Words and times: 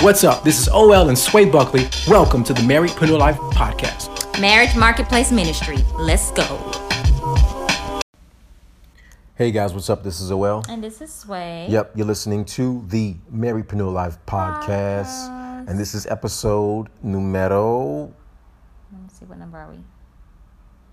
What's 0.00 0.24
up? 0.24 0.44
This 0.44 0.60
is 0.60 0.68
OL 0.68 1.08
and 1.08 1.18
Sway 1.18 1.46
Buckley. 1.46 1.88
Welcome 2.06 2.44
to 2.44 2.52
the 2.52 2.62
Married 2.62 2.90
Marriedpreneur 2.90 3.18
Life 3.18 3.36
Podcast. 3.38 4.38
Marriage 4.40 4.76
Marketplace 4.76 5.32
Ministry. 5.32 5.78
Let's 5.98 6.30
go. 6.32 6.44
Hey 9.36 9.50
guys, 9.50 9.72
what's 9.72 9.88
up? 9.88 10.04
This 10.04 10.20
is 10.20 10.30
OL. 10.30 10.64
And 10.68 10.84
this 10.84 11.00
is 11.00 11.12
Sway. 11.12 11.66
Yep, 11.70 11.92
you're 11.96 12.06
listening 12.06 12.44
to 12.44 12.84
the 12.88 13.16
Married 13.30 13.68
Marriedpreneur 13.68 13.90
Life 13.90 14.18
podcast. 14.26 15.28
And 15.66 15.78
this 15.80 15.94
is 15.94 16.06
episode 16.06 16.88
numero 17.02 18.12
Let 18.92 19.02
me 19.02 19.08
see, 19.10 19.24
what 19.24 19.38
number 19.38 19.56
are 19.56 19.70
we? 19.70 19.78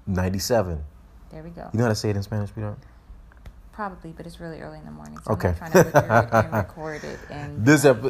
97. 0.07 0.81
There 1.29 1.43
we 1.43 1.49
go. 1.49 1.69
You 1.73 1.77
know 1.79 1.83
how 1.83 1.89
to 1.89 1.95
say 1.95 2.09
it 2.09 2.15
in 2.15 2.23
Spanish, 2.23 2.51
sweetheart? 2.51 2.79
Probably, 3.73 4.11
but 4.11 4.25
it's 4.27 4.39
really 4.39 4.61
early 4.61 4.77
in 4.79 4.85
the 4.85 4.91
morning. 4.91 5.17
So 5.23 5.33
Okay. 5.33 5.55
I'm 5.61 5.71
not 5.71 5.71
trying 5.71 5.83
to 5.85 5.91
butcher 5.91 6.35
and 6.37 6.53
record 6.53 7.03
it. 7.03 7.19
And 7.29 7.65
This 7.65 7.85
ep- 7.85 8.03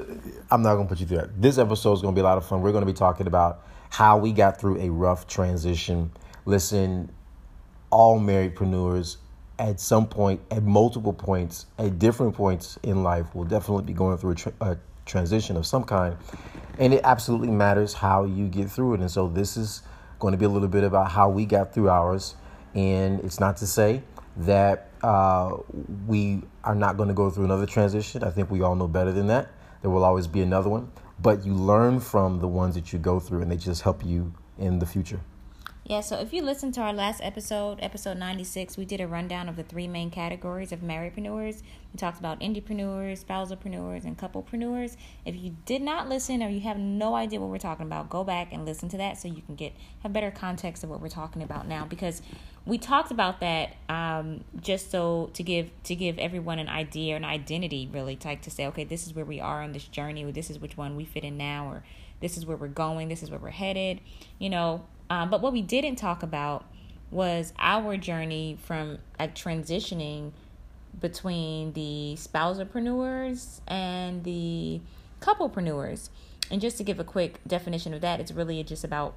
I'm 0.51 0.61
not 0.61 0.75
going 0.75 0.87
to 0.87 0.89
put 0.89 0.99
you 0.99 1.05
through 1.07 1.17
that. 1.17 1.41
This 1.41 1.57
episode 1.57 1.93
is 1.93 2.01
going 2.01 2.13
to 2.13 2.19
be 2.19 2.21
a 2.21 2.25
lot 2.25 2.37
of 2.37 2.45
fun. 2.45 2.61
We're 2.61 2.71
going 2.73 2.85
to 2.85 2.91
be 2.91 2.97
talking 2.97 3.27
about 3.27 3.65
how 3.89 4.17
we 4.17 4.33
got 4.33 4.59
through 4.59 4.79
a 4.81 4.89
rough 4.89 5.25
transition. 5.27 6.11
Listen, 6.45 7.09
all 7.91 8.19
marriedpreneurs 8.19 9.17
at 9.59 9.79
some 9.79 10.07
point, 10.07 10.41
at 10.51 10.63
multiple 10.63 11.13
points, 11.13 11.67
at 11.77 11.97
different 11.99 12.35
points 12.35 12.77
in 12.83 13.03
life, 13.03 13.33
will 13.33 13.45
definitely 13.45 13.83
be 13.85 13.93
going 13.93 14.17
through 14.17 14.31
a, 14.31 14.35
tra- 14.35 14.53
a 14.61 14.77
transition 15.05 15.55
of 15.55 15.65
some 15.65 15.83
kind. 15.83 16.17
And 16.79 16.93
it 16.93 17.01
absolutely 17.03 17.51
matters 17.51 17.93
how 17.93 18.25
you 18.25 18.47
get 18.47 18.69
through 18.69 18.95
it. 18.95 18.99
And 18.99 19.09
so 19.11 19.27
this 19.29 19.55
is 19.55 19.83
going 20.19 20.31
to 20.33 20.37
be 20.37 20.45
a 20.45 20.49
little 20.49 20.67
bit 20.67 20.83
about 20.83 21.11
how 21.11 21.29
we 21.29 21.45
got 21.45 21.73
through 21.73 21.89
ours. 21.89 22.35
And 22.73 23.19
it's 23.21 23.39
not 23.39 23.57
to 23.57 23.67
say 23.67 24.01
that 24.37 24.89
uh, 25.03 25.57
we 26.07 26.41
are 26.63 26.75
not 26.75 26.97
going 26.97 27.09
to 27.09 27.13
go 27.13 27.29
through 27.29 27.45
another 27.45 27.65
transition. 27.65 28.23
I 28.23 28.31
think 28.31 28.49
we 28.49 28.61
all 28.61 28.75
know 28.75 28.87
better 28.87 29.11
than 29.11 29.27
that. 29.27 29.49
There 29.81 29.91
will 29.91 30.03
always 30.03 30.27
be 30.27 30.41
another 30.41 30.69
one. 30.69 30.91
But 31.21 31.45
you 31.45 31.53
learn 31.53 31.99
from 31.99 32.39
the 32.39 32.47
ones 32.47 32.75
that 32.75 32.91
you 32.91 32.99
go 32.99 33.19
through, 33.19 33.41
and 33.41 33.51
they 33.51 33.57
just 33.57 33.81
help 33.83 34.03
you 34.03 34.33
in 34.57 34.79
the 34.79 34.85
future. 34.85 35.19
Yeah, 35.85 35.99
so 35.99 36.17
if 36.17 36.31
you 36.31 36.41
listen 36.41 36.71
to 36.73 36.81
our 36.81 36.93
last 36.93 37.19
episode, 37.21 37.79
episode 37.81 38.17
96, 38.17 38.77
we 38.77 38.85
did 38.85 39.01
a 39.01 39.07
rundown 39.07 39.49
of 39.49 39.57
the 39.57 39.63
three 39.63 39.85
main 39.85 40.09
categories 40.09 40.71
of 40.71 40.79
marriedpreneurs. 40.79 41.61
We 41.91 41.97
talked 41.97 42.19
about 42.19 42.39
indiepreneurs, 42.39 43.25
spousalpreneurs, 43.25 44.05
and 44.05 44.17
couplepreneurs. 44.17 44.95
If 45.25 45.35
you 45.35 45.57
did 45.65 45.81
not 45.81 46.07
listen 46.07 46.41
or 46.41 46.47
you 46.47 46.61
have 46.61 46.77
no 46.77 47.15
idea 47.15 47.41
what 47.41 47.49
we're 47.49 47.57
talking 47.57 47.85
about, 47.85 48.09
go 48.09 48.23
back 48.23 48.53
and 48.53 48.65
listen 48.65 48.87
to 48.89 48.97
that 48.97 49.17
so 49.17 49.27
you 49.27 49.41
can 49.41 49.55
get 49.55 49.73
have 50.03 50.13
better 50.13 50.31
context 50.31 50.85
of 50.85 50.89
what 50.89 51.01
we're 51.01 51.09
talking 51.09 51.43
about 51.43 51.67
now 51.67 51.83
because 51.83 52.21
we 52.65 52.77
talked 52.77 53.11
about 53.11 53.41
that 53.41 53.75
um, 53.89 54.43
just 54.61 54.89
so 54.89 55.29
to 55.33 55.43
give 55.43 55.69
to 55.83 55.95
give 55.95 56.17
everyone 56.17 56.59
an 56.59 56.69
idea, 56.69 57.15
an 57.15 57.25
identity 57.25 57.89
really, 57.91 58.17
like 58.23 58.41
to 58.43 58.49
say, 58.49 58.65
okay, 58.67 58.85
this 58.85 59.05
is 59.05 59.13
where 59.13 59.25
we 59.25 59.41
are 59.41 59.61
on 59.61 59.73
this 59.73 59.83
journey, 59.85 60.23
or 60.23 60.31
this 60.31 60.49
is 60.49 60.59
which 60.59 60.77
one 60.77 60.95
we 60.95 61.03
fit 61.03 61.23
in 61.23 61.37
now, 61.37 61.67
or 61.67 61.83
this 62.21 62.37
is 62.37 62.45
where 62.45 62.55
we're 62.55 62.67
going, 62.67 63.09
this 63.09 63.21
is 63.21 63.29
where 63.29 63.39
we're 63.39 63.49
headed, 63.49 63.99
you 64.39 64.49
know. 64.49 64.85
Um, 65.09 65.29
but 65.29 65.41
what 65.41 65.51
we 65.51 65.61
didn't 65.61 65.97
talk 65.97 66.23
about 66.23 66.65
was 67.11 67.53
our 67.59 67.97
journey 67.97 68.57
from 68.63 68.97
like 69.19 69.35
transitioning 69.35 70.31
between 70.99 71.73
the 71.73 72.15
spousalpreneurs 72.17 73.59
and 73.67 74.23
the 74.23 74.79
couplepreneurs. 75.19 76.09
And 76.49 76.61
just 76.61 76.77
to 76.77 76.83
give 76.83 76.99
a 76.99 77.03
quick 77.03 77.39
definition 77.45 77.93
of 77.93 78.01
that, 78.01 78.19
it's 78.19 78.31
really 78.31 78.63
just 78.63 78.83
about 78.83 79.15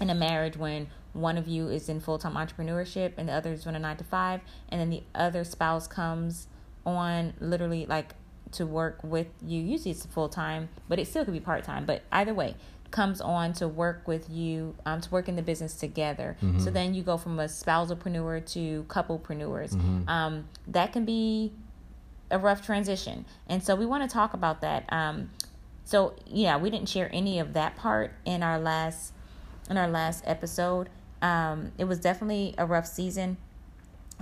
in 0.00 0.10
a 0.10 0.14
marriage 0.14 0.56
when 0.56 0.88
one 1.20 1.36
of 1.36 1.48
you 1.48 1.68
is 1.68 1.88
in 1.88 2.00
full 2.00 2.18
time 2.18 2.34
entrepreneurship 2.34 3.12
and 3.16 3.28
the 3.28 3.32
other 3.32 3.52
is 3.52 3.66
on 3.66 3.74
a 3.74 3.78
nine 3.78 3.96
to 3.96 4.04
five, 4.04 4.40
and 4.68 4.80
then 4.80 4.90
the 4.90 5.02
other 5.14 5.44
spouse 5.44 5.86
comes 5.86 6.48
on 6.86 7.34
literally 7.40 7.86
like 7.86 8.14
to 8.52 8.64
work 8.66 8.98
with 9.02 9.26
you. 9.44 9.60
Usually 9.60 9.90
it's 9.90 10.06
full 10.06 10.28
time, 10.28 10.68
but 10.88 10.98
it 10.98 11.06
still 11.06 11.24
could 11.24 11.34
be 11.34 11.40
part 11.40 11.64
time. 11.64 11.84
But 11.84 12.02
either 12.12 12.32
way, 12.32 12.56
comes 12.90 13.20
on 13.20 13.52
to 13.52 13.68
work 13.68 14.08
with 14.08 14.30
you, 14.30 14.74
um, 14.86 15.00
to 15.02 15.10
work 15.10 15.28
in 15.28 15.36
the 15.36 15.42
business 15.42 15.74
together. 15.74 16.36
So 16.58 16.70
then 16.70 16.94
you 16.94 17.02
go 17.02 17.18
from 17.18 17.38
a 17.38 17.44
spousalpreneur 17.44 18.50
to 18.54 18.84
couplepreneurs. 18.88 19.74
Um, 20.08 20.48
that 20.68 20.92
can 20.94 21.04
be 21.04 21.52
a 22.30 22.38
rough 22.38 22.64
transition, 22.64 23.26
and 23.46 23.62
so 23.62 23.74
we 23.74 23.84
want 23.86 24.08
to 24.08 24.12
talk 24.12 24.32
about 24.34 24.60
that. 24.62 24.84
Um, 24.90 25.30
so 25.84 26.14
yeah, 26.26 26.56
we 26.56 26.70
didn't 26.70 26.88
share 26.88 27.10
any 27.12 27.38
of 27.38 27.52
that 27.54 27.76
part 27.76 28.12
in 28.24 28.42
our 28.42 28.58
last 28.58 29.12
in 29.68 29.76
our 29.76 29.88
last 29.88 30.24
episode. 30.26 30.88
Um, 31.22 31.72
it 31.78 31.84
was 31.84 31.98
definitely 31.98 32.54
a 32.58 32.66
rough 32.66 32.86
season 32.86 33.36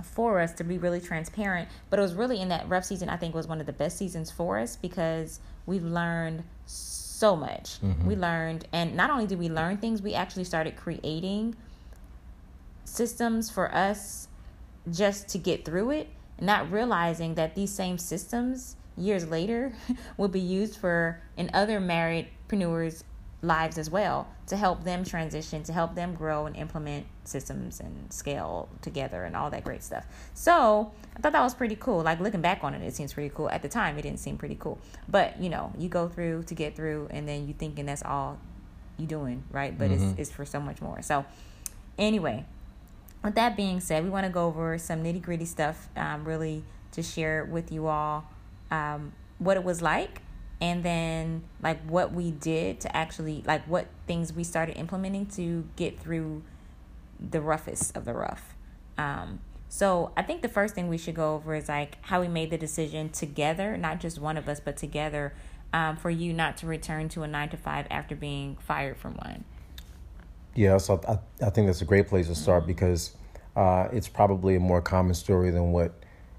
for 0.03 0.39
us 0.39 0.53
to 0.53 0.63
be 0.63 0.77
really 0.77 1.01
transparent, 1.01 1.69
but 1.89 1.99
it 1.99 2.01
was 2.01 2.13
really 2.13 2.39
in 2.39 2.49
that 2.49 2.67
rough 2.69 2.85
season. 2.85 3.09
I 3.09 3.17
think 3.17 3.33
was 3.33 3.47
one 3.47 3.59
of 3.59 3.65
the 3.65 3.73
best 3.73 3.97
seasons 3.97 4.31
for 4.31 4.59
us 4.59 4.75
because 4.75 5.39
we 5.65 5.79
learned 5.79 6.43
so 6.65 7.35
much. 7.35 7.77
We 8.07 8.15
learned, 8.15 8.67
and 8.71 8.95
not 8.95 9.09
only 9.09 9.25
did 9.25 9.39
we 9.39 9.49
learn 9.49 9.77
things, 9.77 10.01
we 10.01 10.13
actually 10.13 10.43
started 10.43 10.75
creating 10.75 11.55
systems 12.85 13.49
for 13.49 13.73
us 13.73 14.27
just 14.91 15.27
to 15.29 15.37
get 15.37 15.65
through 15.65 15.91
it, 15.91 16.07
not 16.39 16.71
realizing 16.71 17.35
that 17.35 17.55
these 17.55 17.73
same 17.73 17.97
systems 17.97 18.75
years 18.95 19.27
later 19.27 19.73
will 20.17 20.27
be 20.27 20.39
used 20.39 20.77
for 20.77 21.21
in 21.35 21.49
other 21.53 21.79
marriedpreneurs 21.79 23.03
lives 23.41 23.77
as 23.77 23.89
well 23.89 24.27
to 24.47 24.57
help 24.57 24.83
them 24.83 25.03
transition 25.03 25.61
to 25.61 25.71
help 25.71 25.93
them 25.93 26.15
grow 26.15 26.47
and 26.47 26.55
implement 26.55 27.05
systems 27.23 27.79
and 27.79 28.11
scale 28.11 28.67
together 28.81 29.25
and 29.25 29.35
all 29.35 29.49
that 29.51 29.63
great 29.63 29.83
stuff. 29.83 30.05
So 30.33 30.91
i 31.15 31.19
thought 31.19 31.33
that 31.33 31.43
was 31.43 31.53
pretty 31.53 31.75
cool. 31.75 32.01
Like 32.01 32.19
looking 32.19 32.41
back 32.41 32.63
on 32.63 32.73
it 32.73 32.81
it 32.81 32.95
seems 32.95 33.13
pretty 33.13 33.31
cool. 33.33 33.49
At 33.49 33.61
the 33.61 33.69
time 33.69 33.97
it 33.97 34.01
didn't 34.01 34.19
seem 34.19 34.37
pretty 34.37 34.57
cool. 34.59 34.79
But 35.07 35.39
you 35.39 35.49
know 35.49 35.71
you 35.77 35.89
go 35.89 36.07
through 36.07 36.43
to 36.43 36.55
get 36.55 36.75
through 36.75 37.07
and 37.11 37.27
then 37.27 37.47
you 37.47 37.53
thinking 37.53 37.85
that's 37.85 38.03
all 38.03 38.39
you 38.97 39.05
doing 39.05 39.43
right? 39.51 39.77
But 39.77 39.91
it's, 39.91 40.03
it's 40.17 40.31
for 40.31 40.45
so 40.45 40.59
much 40.59 40.81
more. 40.81 41.01
So 41.01 41.25
anyway 41.97 42.45
with 43.23 43.35
that 43.35 43.57
being 43.57 43.79
said, 43.79 44.03
we 44.03 44.09
want 44.09 44.25
to 44.25 44.31
go 44.31 44.47
over 44.47 44.77
some 44.77 45.03
nitty 45.03 45.21
gritty 45.21 45.45
stuff, 45.45 45.89
um, 45.95 46.23
really 46.23 46.63
to 46.91 47.03
share 47.03 47.45
with 47.45 47.71
you 47.71 47.87
all 47.87 48.25
um, 48.71 49.13
what 49.39 49.57
it 49.57 49.63
was 49.63 49.81
like, 49.81 50.21
and 50.59 50.83
then 50.83 51.43
like 51.61 51.79
what 51.87 52.13
we 52.13 52.31
did 52.31 52.79
to 52.81 52.95
actually 52.95 53.43
like 53.45 53.63
what 53.67 53.87
things 54.07 54.33
we 54.33 54.43
started 54.43 54.77
implementing 54.77 55.25
to 55.25 55.67
get 55.75 55.99
through 55.99 56.43
the 57.19 57.41
roughest 57.41 57.95
of 57.95 58.05
the 58.05 58.13
rough. 58.13 58.55
Um, 58.97 59.39
so 59.69 60.11
I 60.15 60.23
think 60.23 60.41
the 60.41 60.49
first 60.49 60.75
thing 60.75 60.87
we 60.87 60.97
should 60.97 61.15
go 61.15 61.35
over 61.35 61.53
is 61.53 61.69
like 61.69 61.97
how 62.01 62.21
we 62.21 62.27
made 62.27 62.49
the 62.49 62.57
decision 62.57 63.09
together, 63.09 63.77
not 63.77 63.99
just 63.99 64.19
one 64.19 64.37
of 64.37 64.47
us, 64.47 64.59
but 64.59 64.77
together, 64.77 65.33
um, 65.73 65.97
for 65.97 66.09
you 66.09 66.33
not 66.33 66.57
to 66.57 66.67
return 66.67 67.09
to 67.09 67.23
a 67.23 67.27
nine 67.27 67.49
to 67.49 67.57
five 67.57 67.85
after 67.91 68.15
being 68.15 68.57
fired 68.61 68.97
from 68.97 69.15
one. 69.15 69.43
Yeah, 70.55 70.77
so 70.77 70.99
I, 71.07 71.45
I 71.45 71.49
think 71.49 71.67
that's 71.67 71.81
a 71.81 71.85
great 71.85 72.07
place 72.07 72.27
to 72.27 72.35
start 72.35 72.65
because 72.65 73.15
uh, 73.55 73.89
it's 73.91 74.07
probably 74.07 74.55
a 74.55 74.59
more 74.59 74.81
common 74.81 75.13
story 75.13 75.51
than 75.51 75.71
what 75.71 75.93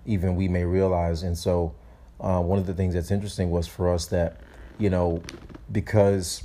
even 0.06 0.34
we 0.34 0.48
may 0.48 0.64
realize. 0.64 1.22
And 1.22 1.36
so, 1.36 1.74
uh, 2.20 2.40
one 2.40 2.58
of 2.58 2.66
the 2.66 2.74
things 2.74 2.94
that's 2.94 3.10
interesting 3.10 3.50
was 3.50 3.66
for 3.66 3.92
us 3.92 4.06
that, 4.06 4.40
you 4.78 4.90
know, 4.90 5.22
because, 5.70 6.44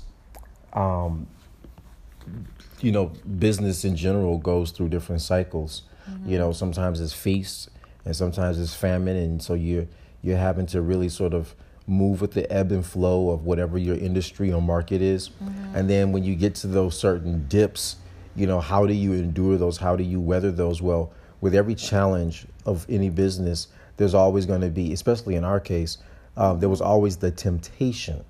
um, 0.73 1.27
you 2.79 2.91
know, 2.91 3.11
business 3.39 3.85
in 3.85 3.95
general 3.95 4.37
goes 4.37 4.71
through 4.71 4.89
different 4.89 5.21
cycles. 5.21 5.83
You 6.25 6.37
know, 6.37 6.51
sometimes 6.51 6.99
it's 6.99 7.13
feast 7.13 7.69
and 8.05 8.15
sometimes 8.15 8.59
it's 8.59 8.73
famine, 8.75 9.15
and 9.15 9.41
so 9.41 9.53
you're 9.53 9.87
you're 10.21 10.37
having 10.37 10.65
to 10.67 10.81
really 10.81 11.09
sort 11.09 11.33
of 11.33 11.55
move 11.87 12.21
with 12.21 12.33
the 12.33 12.49
ebb 12.51 12.71
and 12.71 12.85
flow 12.85 13.29
of 13.29 13.45
whatever 13.45 13.77
your 13.77 13.95
industry 13.95 14.51
or 14.51 14.61
market 14.61 15.01
is. 15.01 15.31
And 15.73 15.89
then 15.89 16.11
when 16.11 16.23
you 16.23 16.35
get 16.35 16.55
to 16.55 16.67
those 16.67 16.97
certain 16.97 17.45
dips, 17.47 17.97
you 18.35 18.47
know, 18.47 18.59
how 18.59 18.85
do 18.85 18.93
you 18.93 19.13
endure 19.13 19.57
those? 19.57 19.77
How 19.77 19.95
do 19.95 20.03
you 20.03 20.19
weather 20.19 20.51
those? 20.51 20.81
Well, 20.81 21.11
with 21.41 21.53
every 21.53 21.75
challenge 21.75 22.47
of 22.65 22.85
any 22.89 23.09
business, 23.09 23.67
there's 23.97 24.13
always 24.13 24.45
going 24.45 24.61
to 24.61 24.69
be, 24.69 24.93
especially 24.93 25.35
in 25.35 25.43
our 25.43 25.59
case, 25.59 25.97
um, 26.37 26.59
there 26.59 26.69
was 26.69 26.81
always 26.81 27.17
the 27.17 27.31
temptation 27.31 28.23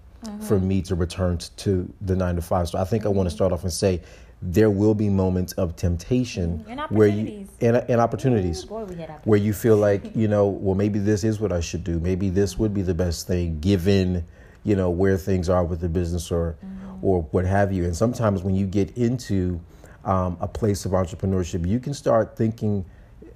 for 0.48 0.58
me 0.58 0.82
to 0.82 0.96
return 0.96 1.38
to 1.58 1.94
the 2.00 2.16
nine 2.16 2.36
to 2.38 2.42
five. 2.42 2.70
So 2.70 2.80
I 2.80 2.86
think 2.86 3.06
I 3.06 3.10
want 3.10 3.28
to 3.28 3.36
start 3.36 3.52
off 3.52 3.64
and 3.64 3.74
say 3.74 4.02
there 4.42 4.70
will 4.70 4.94
be 4.94 5.10
moments 5.10 5.52
of 5.54 5.76
temptation 5.76 6.64
And 6.70 6.80
where 6.90 7.08
you 7.10 7.48
and, 7.62 7.78
and 7.78 8.00
opportunities 8.02 8.64
Ooh, 8.64 8.68
boy, 8.68 8.82
opportunities. 8.84 9.20
where 9.26 9.40
you 9.40 9.54
feel 9.54 9.78
like 9.78 10.16
you 10.16 10.28
know 10.28 10.48
well 10.48 10.76
maybe 10.76 11.00
this 11.00 11.24
is 11.24 11.40
what 11.40 11.54
i 11.54 11.62
should 11.62 11.86
do 11.86 11.98
maybe 12.02 12.30
this 12.30 12.60
would 12.60 12.74
be 12.74 12.82
the 12.82 12.94
best 12.94 13.26
thing 13.26 13.62
given 13.62 14.26
you 14.66 14.76
know 14.76 14.90
where 14.90 15.18
things 15.18 15.48
are 15.48 15.64
with 15.64 15.80
the 15.80 15.88
business 15.88 16.30
or 16.30 16.58
or 17.04 17.24
what 17.32 17.46
have 17.46 17.72
you. 17.72 17.84
And 17.84 17.96
sometimes 17.96 18.42
when 18.42 18.56
you 18.56 18.66
get 18.66 18.98
into 18.98 19.60
um, 20.06 20.38
a 20.40 20.48
place 20.48 20.86
of 20.86 20.94
entrepreneurship, 20.94 21.68
you 21.68 21.80
can 21.80 21.94
start 21.94 22.36
thinking, 22.36 22.86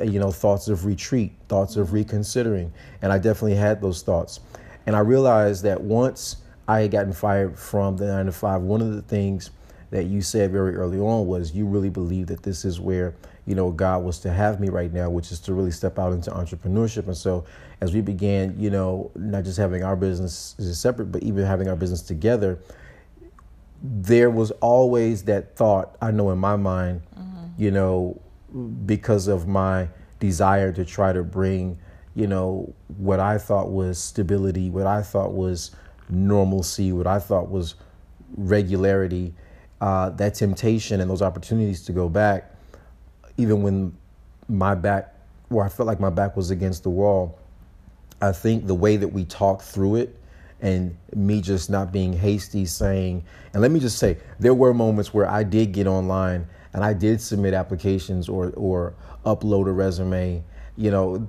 you 0.04 0.20
know, 0.20 0.32
thoughts 0.32 0.68
of 0.68 0.86
retreat, 0.86 1.34
thoughts 1.48 1.76
of 1.76 1.94
reconsidering. 1.94 2.72
And 3.02 3.12
I 3.12 3.18
definitely 3.18 3.56
had 3.56 3.82
those 3.82 4.02
thoughts. 4.02 4.40
And 4.86 4.96
I 4.96 5.00
realized 5.00 5.64
that 5.64 5.82
once 5.82 6.38
I 6.68 6.82
had 6.82 6.92
gotten 6.92 7.14
fired 7.14 7.58
from 7.58 7.98
the 7.98 8.08
nine 8.08 8.26
to 8.26 8.32
five, 8.32 8.62
one 8.62 8.82
of 8.82 8.94
the 8.94 9.02
things 9.02 9.52
that 9.90 10.06
you 10.06 10.22
said 10.22 10.52
very 10.52 10.76
early 10.76 11.00
on 11.00 11.28
was 11.28 11.54
you 11.54 11.66
really 11.66 11.90
believe 11.90 12.28
that 12.28 12.44
this 12.44 12.66
is 12.66 12.80
where 12.80 13.16
you 13.46 13.56
know 13.56 13.72
God 13.72 14.04
was 14.04 14.20
to 14.20 14.32
have 14.32 14.60
me 14.60 14.70
right 14.70 14.92
now, 14.92 15.10
which 15.10 15.32
is 15.32 15.40
to 15.42 15.54
really 15.54 15.72
step 15.72 15.98
out 15.98 16.12
into 16.12 16.30
entrepreneurship. 16.32 17.08
And 17.08 17.16
so 17.16 17.46
as 17.80 17.94
we 17.94 18.02
began, 18.02 18.56
you 18.60 18.70
know, 18.70 19.12
not 19.16 19.46
just 19.46 19.58
having 19.58 19.84
our 19.84 19.96
business 19.96 20.56
separate, 20.60 21.12
but 21.12 21.24
even 21.24 21.46
having 21.46 21.70
our 21.70 21.76
business 21.76 22.02
together, 22.02 22.60
there 23.82 24.30
was 24.30 24.52
always 24.52 25.24
that 25.24 25.56
thought 25.56 25.96
I 26.02 26.12
know 26.12 26.32
in 26.32 26.40
my 26.40 26.56
mind, 26.56 27.02
mm-hmm. 27.18 27.46
you 27.58 27.72
know, 27.72 28.20
because 28.86 29.28
of 29.28 29.48
my 29.48 29.90
desire 30.20 30.72
to 30.72 30.86
try 30.86 31.14
to 31.14 31.24
bring, 31.24 31.78
you 32.16 32.28
know, 32.28 32.74
what 32.98 33.20
I 33.20 33.38
thought 33.38 33.72
was 33.72 33.98
stability, 33.98 34.70
what 34.70 34.88
I 34.88 35.02
thought 35.02 35.34
was 35.34 35.72
normalcy, 36.10 36.92
what 36.92 37.08
I 37.08 37.20
thought 37.20 37.50
was 37.50 37.76
regularity, 38.36 39.34
uh, 39.82 40.10
that 40.12 40.36
temptation 40.36 41.02
and 41.02 41.10
those 41.10 41.22
opportunities 41.22 41.84
to 41.86 41.92
go 41.92 42.10
back, 42.10 42.52
even 43.38 43.62
when 43.62 43.96
my 44.50 44.74
back, 44.74 45.14
where 45.50 45.66
I 45.66 45.70
felt 45.70 45.88
like 45.88 46.00
my 46.00 46.10
back 46.10 46.36
was 46.36 46.52
against 46.52 46.84
the 46.84 46.90
wall, 46.90 47.38
I 48.22 48.32
think 48.32 48.66
the 48.66 48.76
way 48.76 48.98
that 48.98 49.10
we 49.10 49.26
talked 49.26 49.62
through 49.62 49.98
it 49.98 50.16
and 50.60 50.98
me 51.16 51.40
just 51.40 51.70
not 51.70 51.92
being 51.92 52.14
hasty 52.14 52.66
saying, 52.66 53.24
and 53.54 53.62
let 53.62 53.70
me 53.70 53.80
just 53.80 54.00
say, 54.00 54.18
there 54.40 54.56
were 54.56 54.74
moments 54.74 55.14
where 55.14 55.30
I 55.30 55.44
did 55.44 55.72
get 55.72 55.86
online 55.86 56.48
and 56.74 56.84
I 56.84 56.94
did 56.94 57.22
submit 57.22 57.54
applications 57.54 58.30
or, 58.30 58.52
or 58.56 58.94
upload 59.26 59.68
a 59.68 59.72
resume. 59.72 60.44
You 60.76 60.92
know, 60.92 61.28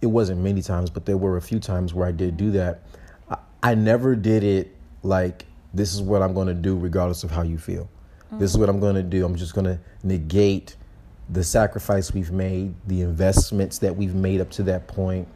it 0.00 0.06
wasn't 0.06 0.40
many 0.40 0.62
times, 0.62 0.90
but 0.90 1.06
there 1.06 1.16
were 1.16 1.36
a 1.36 1.42
few 1.42 1.60
times 1.60 1.94
where 1.94 2.06
I 2.06 2.12
did 2.12 2.36
do 2.36 2.50
that. 2.52 2.82
I, 3.30 3.38
I 3.62 3.74
never 3.74 4.14
did 4.14 4.42
it 4.42 4.74
like, 5.02 5.46
this 5.74 5.94
is 5.94 6.02
what 6.02 6.22
I'm 6.22 6.34
going 6.34 6.48
to 6.48 6.54
do 6.54 6.76
regardless 6.76 7.24
of 7.24 7.30
how 7.30 7.42
you 7.42 7.58
feel. 7.58 7.88
Mm-hmm. 8.26 8.38
This 8.38 8.50
is 8.50 8.58
what 8.58 8.68
I'm 8.68 8.80
going 8.80 8.96
to 8.96 9.02
do. 9.02 9.24
I'm 9.24 9.36
just 9.36 9.54
going 9.54 9.64
to 9.64 9.78
negate 10.02 10.76
the 11.30 11.42
sacrifice 11.42 12.12
we've 12.12 12.32
made, 12.32 12.74
the 12.86 13.00
investments 13.00 13.78
that 13.78 13.96
we've 13.96 14.14
made 14.14 14.40
up 14.40 14.50
to 14.50 14.62
that 14.64 14.86
point 14.88 15.26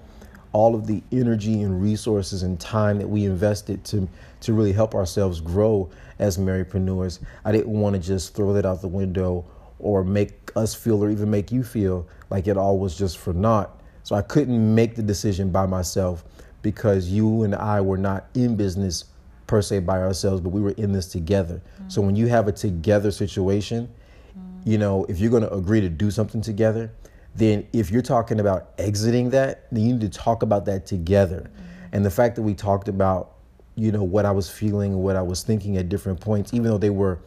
all 0.57 0.75
of 0.75 0.87
the 0.87 1.03
energy 1.13 1.61
and 1.61 1.83
resources 1.83 2.43
and 2.43 2.59
time 2.59 2.97
that 2.97 3.07
we 3.07 3.27
invested 3.27 3.85
to 3.85 4.09
to 4.41 4.55
really 4.55 4.73
help 4.73 4.95
ourselves 4.95 5.39
grow 5.39 5.91
as 6.19 6.39
Marriedpreneurs. 6.39 7.19
I 7.45 7.53
didn't 7.53 7.79
want 7.79 7.95
to 7.95 8.01
just 8.01 8.35
throw 8.35 8.55
that 8.55 8.65
out 8.65 8.81
the 8.81 8.89
window 8.89 9.45
or 9.79 10.03
make 10.03 10.51
us 10.57 10.75
feel 10.75 11.05
or 11.05 11.11
even 11.11 11.31
make 11.31 11.53
you 11.53 11.63
feel 11.63 12.09
like 12.31 12.47
it 12.47 12.57
all 12.57 12.79
was 12.79 12.97
just 12.97 13.19
for 13.19 13.35
naught. 13.35 13.83
So 14.03 14.17
I 14.17 14.23
couldn't 14.23 14.75
make 14.75 14.95
the 14.95 15.03
decision 15.03 15.51
by 15.51 15.67
myself 15.67 16.25
because 16.63 17.11
you 17.11 17.43
and 17.43 17.55
I 17.55 17.83
were 17.83 17.99
not 17.99 18.29
in 18.33 18.57
business 18.57 19.05
per 19.47 19.61
se 19.61 19.81
by 19.81 20.01
ourselves, 20.01 20.41
but 20.41 20.51
we 20.51 20.63
were 20.63 20.75
in 20.79 20.91
this 20.91 21.07
together. 21.07 21.61
Mm-hmm. 21.75 21.91
So 21.91 22.01
when 22.01 22.17
you 22.17 22.29
have 22.29 22.49
a 22.49 22.53
together 22.53 23.11
situation, 23.11 23.89
mm-hmm. 24.31 24.71
you 24.71 24.79
know, 24.79 25.05
if 25.07 25.19
you're 25.19 25.31
going 25.31 25.43
to 25.43 25.53
agree 25.53 25.83
to 25.83 25.91
do 25.91 26.11
something 26.11 26.41
together, 26.41 26.91
then 27.37 27.67
if 27.73 27.91
you're 27.91 28.03
talking 28.03 28.41
about 28.41 28.71
exiting 28.79 29.31
that, 29.31 29.67
then 29.71 29.85
you 29.85 29.93
need 29.95 30.13
to 30.13 30.19
talk 30.19 30.43
about 30.43 30.65
that 30.67 30.87
together. 30.87 31.51
And 31.93 32.05
the 32.05 32.11
fact 32.11 32.37
that 32.37 32.43
we 32.43 32.55
talked 32.55 32.89
about, 32.89 33.33
you 33.75 33.93
know, 33.93 34.03
what 34.03 34.25
I 34.25 34.31
was 34.31 34.49
feeling, 34.49 35.03
what 35.03 35.17
I 35.17 35.23
was 35.23 35.43
thinking 35.43 35.77
at 35.77 35.89
different 35.89 36.21
points, 36.21 36.55
even 36.55 36.65
though 36.65 36.79
they 36.79 36.91
were 36.91 37.19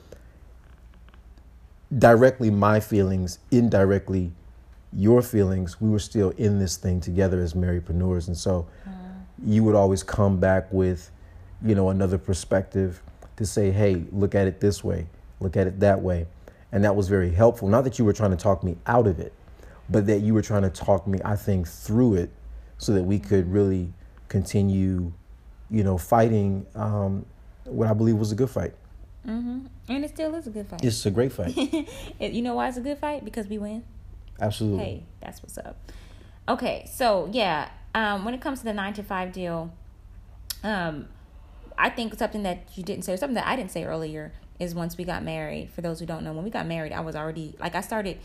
directly 1.97 2.49
my 2.49 2.79
feelings, 2.79 3.39
indirectly 3.51 4.31
your 4.93 5.21
feelings, 5.21 5.79
we 5.79 5.89
were 5.89 5.99
still 5.99 6.31
in 6.31 6.59
this 6.59 6.77
thing 6.77 6.99
together 6.99 7.41
as 7.41 7.53
Marriedpreneurs. 7.53 8.27
And 8.27 8.37
so 8.37 8.67
mm-hmm. 8.87 9.51
you 9.51 9.63
would 9.63 9.75
always 9.75 10.03
come 10.03 10.39
back 10.39 10.71
with, 10.71 11.11
you 11.63 11.75
know, 11.75 11.89
another 11.89 12.17
perspective 12.17 13.01
to 13.37 13.45
say, 13.45 13.71
hey, 13.71 14.03
look 14.11 14.35
at 14.35 14.47
it 14.47 14.59
this 14.59 14.83
way, 14.83 15.07
look 15.39 15.55
at 15.55 15.67
it 15.67 15.79
that 15.79 16.01
way. 16.01 16.25
And 16.71 16.83
that 16.83 16.95
was 16.95 17.07
very 17.07 17.31
helpful. 17.31 17.67
Not 17.67 17.83
that 17.83 17.97
you 17.97 18.05
were 18.05 18.13
trying 18.13 18.31
to 18.31 18.37
talk 18.37 18.63
me 18.63 18.77
out 18.85 19.07
of 19.07 19.19
it, 19.19 19.33
but 19.89 20.07
that 20.07 20.19
you 20.19 20.33
were 20.33 20.41
trying 20.41 20.63
to 20.63 20.69
talk 20.69 21.07
me, 21.07 21.19
I 21.23 21.35
think, 21.35 21.67
through 21.67 22.15
it 22.15 22.29
so 22.77 22.93
that 22.93 23.03
we 23.03 23.19
could 23.19 23.51
really 23.51 23.93
continue, 24.27 25.11
you 25.69 25.83
know, 25.83 25.97
fighting 25.97 26.65
um, 26.75 27.25
what 27.65 27.87
I 27.87 27.93
believe 27.93 28.15
was 28.15 28.31
a 28.31 28.35
good 28.35 28.49
fight. 28.49 28.73
Mm-hmm. 29.27 29.65
And 29.89 30.05
it 30.05 30.09
still 30.09 30.33
is 30.35 30.47
a 30.47 30.49
good 30.49 30.67
fight. 30.67 30.83
It's 30.83 31.05
a 31.05 31.11
great 31.11 31.31
fight. 31.31 31.55
you 32.19 32.41
know 32.41 32.55
why 32.55 32.67
it's 32.69 32.77
a 32.77 32.81
good 32.81 32.97
fight? 32.97 33.25
Because 33.25 33.47
we 33.47 33.57
win. 33.57 33.83
Absolutely. 34.39 34.83
Hey, 34.83 35.03
that's 35.19 35.41
what's 35.43 35.57
up. 35.57 35.77
Okay, 36.47 36.89
so 36.91 37.29
yeah, 37.31 37.69
um, 37.93 38.25
when 38.25 38.33
it 38.33 38.41
comes 38.41 38.59
to 38.59 38.65
the 38.65 38.73
nine 38.73 38.93
to 38.93 39.03
five 39.03 39.31
deal, 39.31 39.73
um, 40.63 41.07
I 41.77 41.89
think 41.89 42.13
something 42.15 42.43
that 42.43 42.69
you 42.75 42.83
didn't 42.83 43.03
say, 43.03 43.13
or 43.13 43.17
something 43.17 43.35
that 43.35 43.47
I 43.47 43.55
didn't 43.55 43.71
say 43.71 43.83
earlier, 43.83 44.31
is 44.59 44.73
once 44.73 44.97
we 44.97 45.03
got 45.03 45.23
married. 45.23 45.69
For 45.71 45.81
those 45.81 45.99
who 45.99 46.05
don't 46.05 46.23
know, 46.23 46.33
when 46.33 46.43
we 46.43 46.49
got 46.49 46.65
married, 46.65 46.91
I 46.91 47.01
was 47.01 47.15
already 47.15 47.55
like 47.59 47.75
I 47.75 47.81
started 47.81 48.19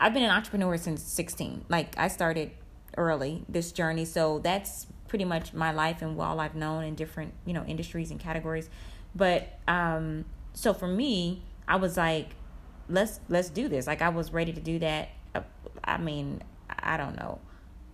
I've 0.00 0.14
been 0.14 0.22
an 0.22 0.30
entrepreneur 0.30 0.76
since 0.76 1.02
16. 1.02 1.64
Like 1.68 1.96
I 1.98 2.08
started 2.08 2.52
early 2.96 3.44
this 3.48 3.72
journey, 3.72 4.04
so 4.04 4.38
that's 4.38 4.86
pretty 5.08 5.24
much 5.24 5.54
my 5.54 5.72
life 5.72 6.02
and 6.02 6.20
all 6.20 6.40
I've 6.40 6.54
known 6.54 6.84
in 6.84 6.94
different, 6.94 7.32
you 7.44 7.52
know, 7.52 7.64
industries 7.64 8.10
and 8.10 8.20
categories. 8.20 8.70
But 9.14 9.58
um 9.66 10.24
so 10.52 10.74
for 10.74 10.88
me, 10.88 11.42
I 11.66 11.76
was 11.76 11.96
like 11.96 12.34
let's 12.88 13.20
let's 13.28 13.50
do 13.50 13.68
this. 13.68 13.86
Like 13.86 14.02
I 14.02 14.08
was 14.08 14.32
ready 14.32 14.52
to 14.52 14.60
do 14.60 14.78
that. 14.80 15.10
Uh, 15.34 15.42
I 15.84 15.98
mean, 15.98 16.42
I 16.70 16.96
don't 16.96 17.16
know, 17.16 17.40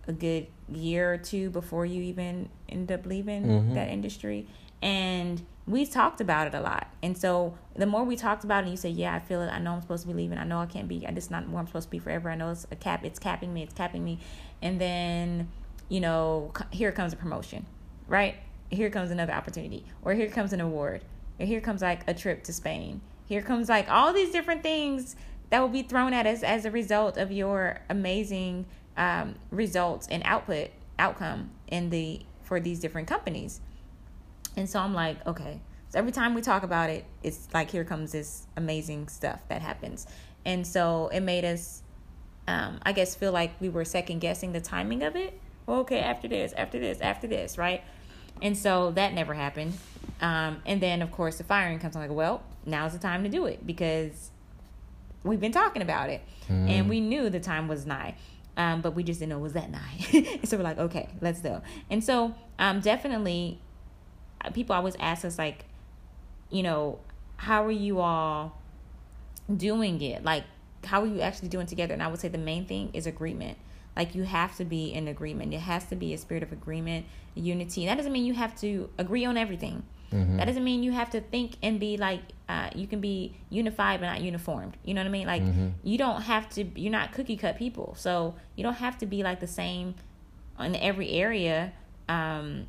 a 0.07 0.13
good 0.13 0.47
year 0.69 1.13
or 1.13 1.17
two 1.17 1.49
before 1.49 1.85
you 1.85 2.01
even 2.03 2.49
end 2.69 2.91
up 2.91 3.05
leaving 3.05 3.43
mm-hmm. 3.43 3.73
that 3.73 3.89
industry. 3.89 4.47
And 4.85 5.41
we 5.65 5.83
talked 5.87 6.21
about 6.21 6.45
it 6.45 6.53
a 6.53 6.59
lot. 6.59 6.93
And 7.01 7.17
so 7.17 7.57
the 7.75 7.87
more 7.87 8.03
we 8.03 8.15
talked 8.15 8.43
about 8.43 8.59
it, 8.59 8.67
and 8.67 8.71
you 8.71 8.77
say, 8.77 8.89
Yeah, 8.89 9.15
I 9.15 9.19
feel 9.19 9.41
it. 9.41 9.47
I 9.47 9.57
know 9.57 9.71
I'm 9.71 9.81
supposed 9.81 10.03
to 10.03 10.07
be 10.07 10.13
leaving. 10.13 10.37
I 10.37 10.43
know 10.43 10.59
I 10.59 10.67
can't 10.67 10.87
be. 10.87 10.99
This 11.11 11.25
is 11.25 11.31
not 11.31 11.49
where 11.49 11.59
I'm 11.59 11.65
supposed 11.65 11.87
to 11.87 11.91
be 11.91 11.97
forever. 11.97 12.29
I 12.29 12.35
know 12.35 12.51
it's 12.51 12.67
a 12.69 12.75
cap. 12.75 13.03
It's 13.03 13.17
capping 13.17 13.51
me. 13.51 13.63
It's 13.63 13.73
capping 13.73 14.05
me. 14.05 14.19
And 14.61 14.79
then, 14.79 15.49
you 15.89 15.99
know, 15.99 16.53
here 16.69 16.91
comes 16.91 17.13
a 17.13 17.15
promotion, 17.15 17.65
right? 18.07 18.35
Here 18.69 18.91
comes 18.91 19.09
another 19.09 19.33
opportunity. 19.33 19.85
Or 20.03 20.13
here 20.13 20.29
comes 20.29 20.53
an 20.53 20.61
award. 20.61 21.03
Or 21.39 21.47
here 21.47 21.61
comes 21.61 21.81
like 21.81 22.07
a 22.07 22.13
trip 22.13 22.43
to 22.43 22.53
Spain. 22.53 23.01
Here 23.25 23.41
comes 23.41 23.67
like 23.67 23.89
all 23.89 24.13
these 24.13 24.31
different 24.31 24.61
things 24.61 25.15
that 25.49 25.61
will 25.61 25.69
be 25.69 25.81
thrown 25.81 26.13
at 26.13 26.27
us 26.27 26.43
as 26.43 26.65
a 26.65 26.71
result 26.71 27.17
of 27.17 27.31
your 27.31 27.79
amazing 27.89 28.67
um, 28.97 29.33
results 29.49 30.07
and 30.11 30.21
output 30.25 30.69
outcome 30.99 31.49
in 31.67 31.89
the 31.89 32.21
for 32.43 32.59
these 32.59 32.79
different 32.79 33.07
companies. 33.07 33.61
And 34.57 34.69
so 34.69 34.79
I'm 34.79 34.93
like, 34.93 35.25
okay. 35.27 35.59
So 35.89 35.99
every 35.99 36.11
time 36.11 36.33
we 36.33 36.41
talk 36.41 36.63
about 36.63 36.89
it, 36.89 37.05
it's 37.23 37.47
like 37.53 37.69
here 37.69 37.83
comes 37.83 38.11
this 38.11 38.47
amazing 38.57 39.07
stuff 39.07 39.41
that 39.49 39.61
happens. 39.61 40.07
And 40.45 40.65
so 40.65 41.09
it 41.13 41.21
made 41.21 41.45
us 41.45 41.83
um, 42.47 42.79
I 42.83 42.91
guess 42.91 43.15
feel 43.15 43.31
like 43.31 43.59
we 43.59 43.69
were 43.69 43.85
second 43.85 44.19
guessing 44.19 44.51
the 44.51 44.61
timing 44.61 45.03
of 45.03 45.15
it. 45.15 45.39
okay, 45.67 45.99
after 45.99 46.27
this, 46.27 46.53
after 46.53 46.79
this, 46.79 47.01
after 47.01 47.27
this, 47.27 47.57
right? 47.57 47.83
And 48.41 48.57
so 48.57 48.91
that 48.91 49.13
never 49.13 49.33
happened. 49.33 49.73
Um, 50.21 50.61
and 50.65 50.81
then 50.81 51.01
of 51.01 51.11
course 51.11 51.37
the 51.37 51.43
firing 51.43 51.79
comes. 51.79 51.95
I'm 51.95 52.03
like, 52.03 52.11
well, 52.11 52.43
now's 52.65 52.93
the 52.93 52.99
time 52.99 53.23
to 53.23 53.29
do 53.29 53.45
it 53.45 53.65
because 53.65 54.31
we've 55.23 55.39
been 55.39 55.51
talking 55.51 55.81
about 55.81 56.09
it, 56.09 56.21
mm. 56.47 56.69
and 56.69 56.87
we 56.87 57.01
knew 57.01 57.29
the 57.29 57.39
time 57.39 57.67
was 57.67 57.85
nigh. 57.85 58.15
Um, 58.57 58.81
but 58.81 58.95
we 58.95 59.03
just 59.03 59.19
didn't 59.19 59.31
know 59.31 59.39
it 59.39 59.41
was 59.41 59.53
that 59.53 59.69
nigh. 59.69 60.39
so 60.45 60.55
we're 60.55 60.63
like, 60.63 60.77
okay, 60.77 61.09
let's 61.19 61.41
go. 61.41 61.61
And 61.89 62.01
so 62.01 62.35
um, 62.57 62.79
definitely 62.79 63.59
people 64.53 64.75
always 64.75 64.95
ask 64.99 65.25
us 65.25 65.37
like, 65.37 65.65
you 66.49 66.63
know, 66.63 66.99
how 67.37 67.65
are 67.65 67.71
you 67.71 67.99
all 67.99 68.59
doing 69.55 70.01
it? 70.01 70.23
Like, 70.23 70.43
how 70.83 71.01
are 71.01 71.07
you 71.07 71.21
actually 71.21 71.49
doing 71.49 71.65
together? 71.67 71.93
And 71.93 72.03
I 72.03 72.07
would 72.07 72.19
say 72.19 72.27
the 72.27 72.37
main 72.37 72.65
thing 72.65 72.91
is 72.93 73.07
agreement. 73.07 73.57
Like 73.95 74.13
you 74.13 74.23
have 74.23 74.55
to 74.57 74.65
be 74.65 74.93
in 74.93 75.07
agreement. 75.07 75.53
It 75.53 75.59
has 75.59 75.85
to 75.85 75.95
be 75.95 76.13
a 76.13 76.17
spirit 76.17 76.43
of 76.43 76.51
agreement, 76.51 77.05
unity. 77.33 77.85
That 77.85 77.95
doesn't 77.95 78.11
mean 78.11 78.25
you 78.25 78.33
have 78.33 78.59
to 78.59 78.89
agree 78.97 79.25
on 79.25 79.37
everything. 79.37 79.83
Mm-hmm. 80.11 80.37
That 80.37 80.45
doesn't 80.45 80.63
mean 80.63 80.83
you 80.83 80.91
have 80.91 81.09
to 81.11 81.21
think 81.21 81.55
and 81.63 81.79
be 81.79 81.97
like 81.97 82.21
uh, 82.47 82.69
you 82.75 82.87
can 82.87 83.01
be 83.01 83.35
unified 83.49 84.01
but 84.01 84.07
not 84.07 84.21
uniformed. 84.21 84.77
You 84.83 84.93
know 84.93 85.01
what 85.01 85.07
I 85.07 85.11
mean? 85.11 85.27
Like 85.27 85.41
mm-hmm. 85.41 85.69
you 85.83 85.97
don't 85.97 86.21
have 86.21 86.49
to. 86.51 86.63
You're 86.79 86.91
not 86.91 87.13
cookie 87.13 87.37
cut 87.37 87.57
people, 87.57 87.95
so 87.97 88.35
you 88.55 88.63
don't 88.63 88.75
have 88.75 88.97
to 88.99 89.05
be 89.05 89.23
like 89.23 89.39
the 89.39 89.47
same 89.47 89.95
in 90.59 90.75
every 90.75 91.11
area. 91.11 91.73
Um, 92.07 92.67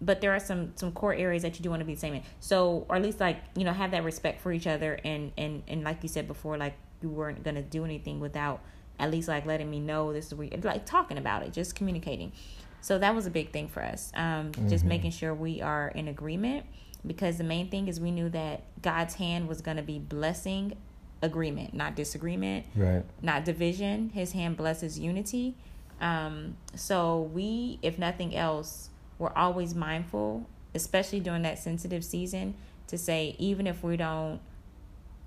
but 0.00 0.20
there 0.20 0.32
are 0.32 0.40
some 0.40 0.72
some 0.76 0.92
core 0.92 1.14
areas 1.14 1.42
that 1.42 1.58
you 1.58 1.62
do 1.62 1.70
want 1.70 1.80
to 1.80 1.86
be 1.86 1.94
the 1.94 2.00
same 2.00 2.14
in. 2.14 2.22
So, 2.40 2.86
or 2.88 2.96
at 2.96 3.02
least 3.02 3.20
like 3.20 3.38
you 3.56 3.64
know 3.64 3.72
have 3.72 3.90
that 3.92 4.04
respect 4.04 4.40
for 4.40 4.52
each 4.52 4.66
other, 4.66 4.98
and 5.04 5.32
and 5.36 5.62
and 5.68 5.84
like 5.84 6.02
you 6.02 6.08
said 6.08 6.26
before, 6.26 6.56
like 6.56 6.74
you 7.02 7.08
weren't 7.08 7.42
gonna 7.42 7.62
do 7.62 7.84
anything 7.84 8.20
without 8.20 8.60
at 8.98 9.10
least 9.10 9.28
like 9.28 9.46
letting 9.46 9.70
me 9.70 9.80
know 9.80 10.12
this 10.12 10.26
is 10.26 10.34
where 10.34 10.48
like 10.62 10.86
talking 10.86 11.18
about 11.18 11.42
it, 11.42 11.52
just 11.52 11.74
communicating. 11.74 12.32
So 12.80 12.98
that 12.98 13.14
was 13.14 13.26
a 13.26 13.30
big 13.30 13.50
thing 13.50 13.68
for 13.68 13.82
us. 13.82 14.12
Um, 14.14 14.52
mm-hmm. 14.52 14.68
just 14.68 14.84
making 14.84 15.10
sure 15.12 15.32
we 15.34 15.62
are 15.62 15.88
in 15.88 16.08
agreement 16.08 16.66
because 17.06 17.38
the 17.38 17.44
main 17.44 17.70
thing 17.70 17.88
is 17.88 18.00
we 18.00 18.10
knew 18.10 18.28
that 18.30 18.62
God's 18.82 19.14
hand 19.14 19.48
was 19.48 19.60
going 19.60 19.76
to 19.76 19.82
be 19.82 19.98
blessing 19.98 20.76
agreement, 21.22 21.74
not 21.74 21.96
disagreement, 21.96 22.66
Right. 22.76 23.02
not 23.22 23.44
division. 23.44 24.10
His 24.10 24.32
hand 24.32 24.56
blesses 24.56 24.98
unity. 24.98 25.54
Um, 26.00 26.56
so 26.74 27.30
we, 27.32 27.78
if 27.82 27.98
nothing 27.98 28.36
else, 28.36 28.90
we're 29.18 29.32
always 29.34 29.74
mindful, 29.74 30.46
especially 30.74 31.20
during 31.20 31.42
that 31.42 31.58
sensitive 31.58 32.04
season, 32.04 32.54
to 32.88 32.98
say 32.98 33.36
even 33.38 33.66
if 33.66 33.82
we 33.82 33.96
don't 33.96 34.40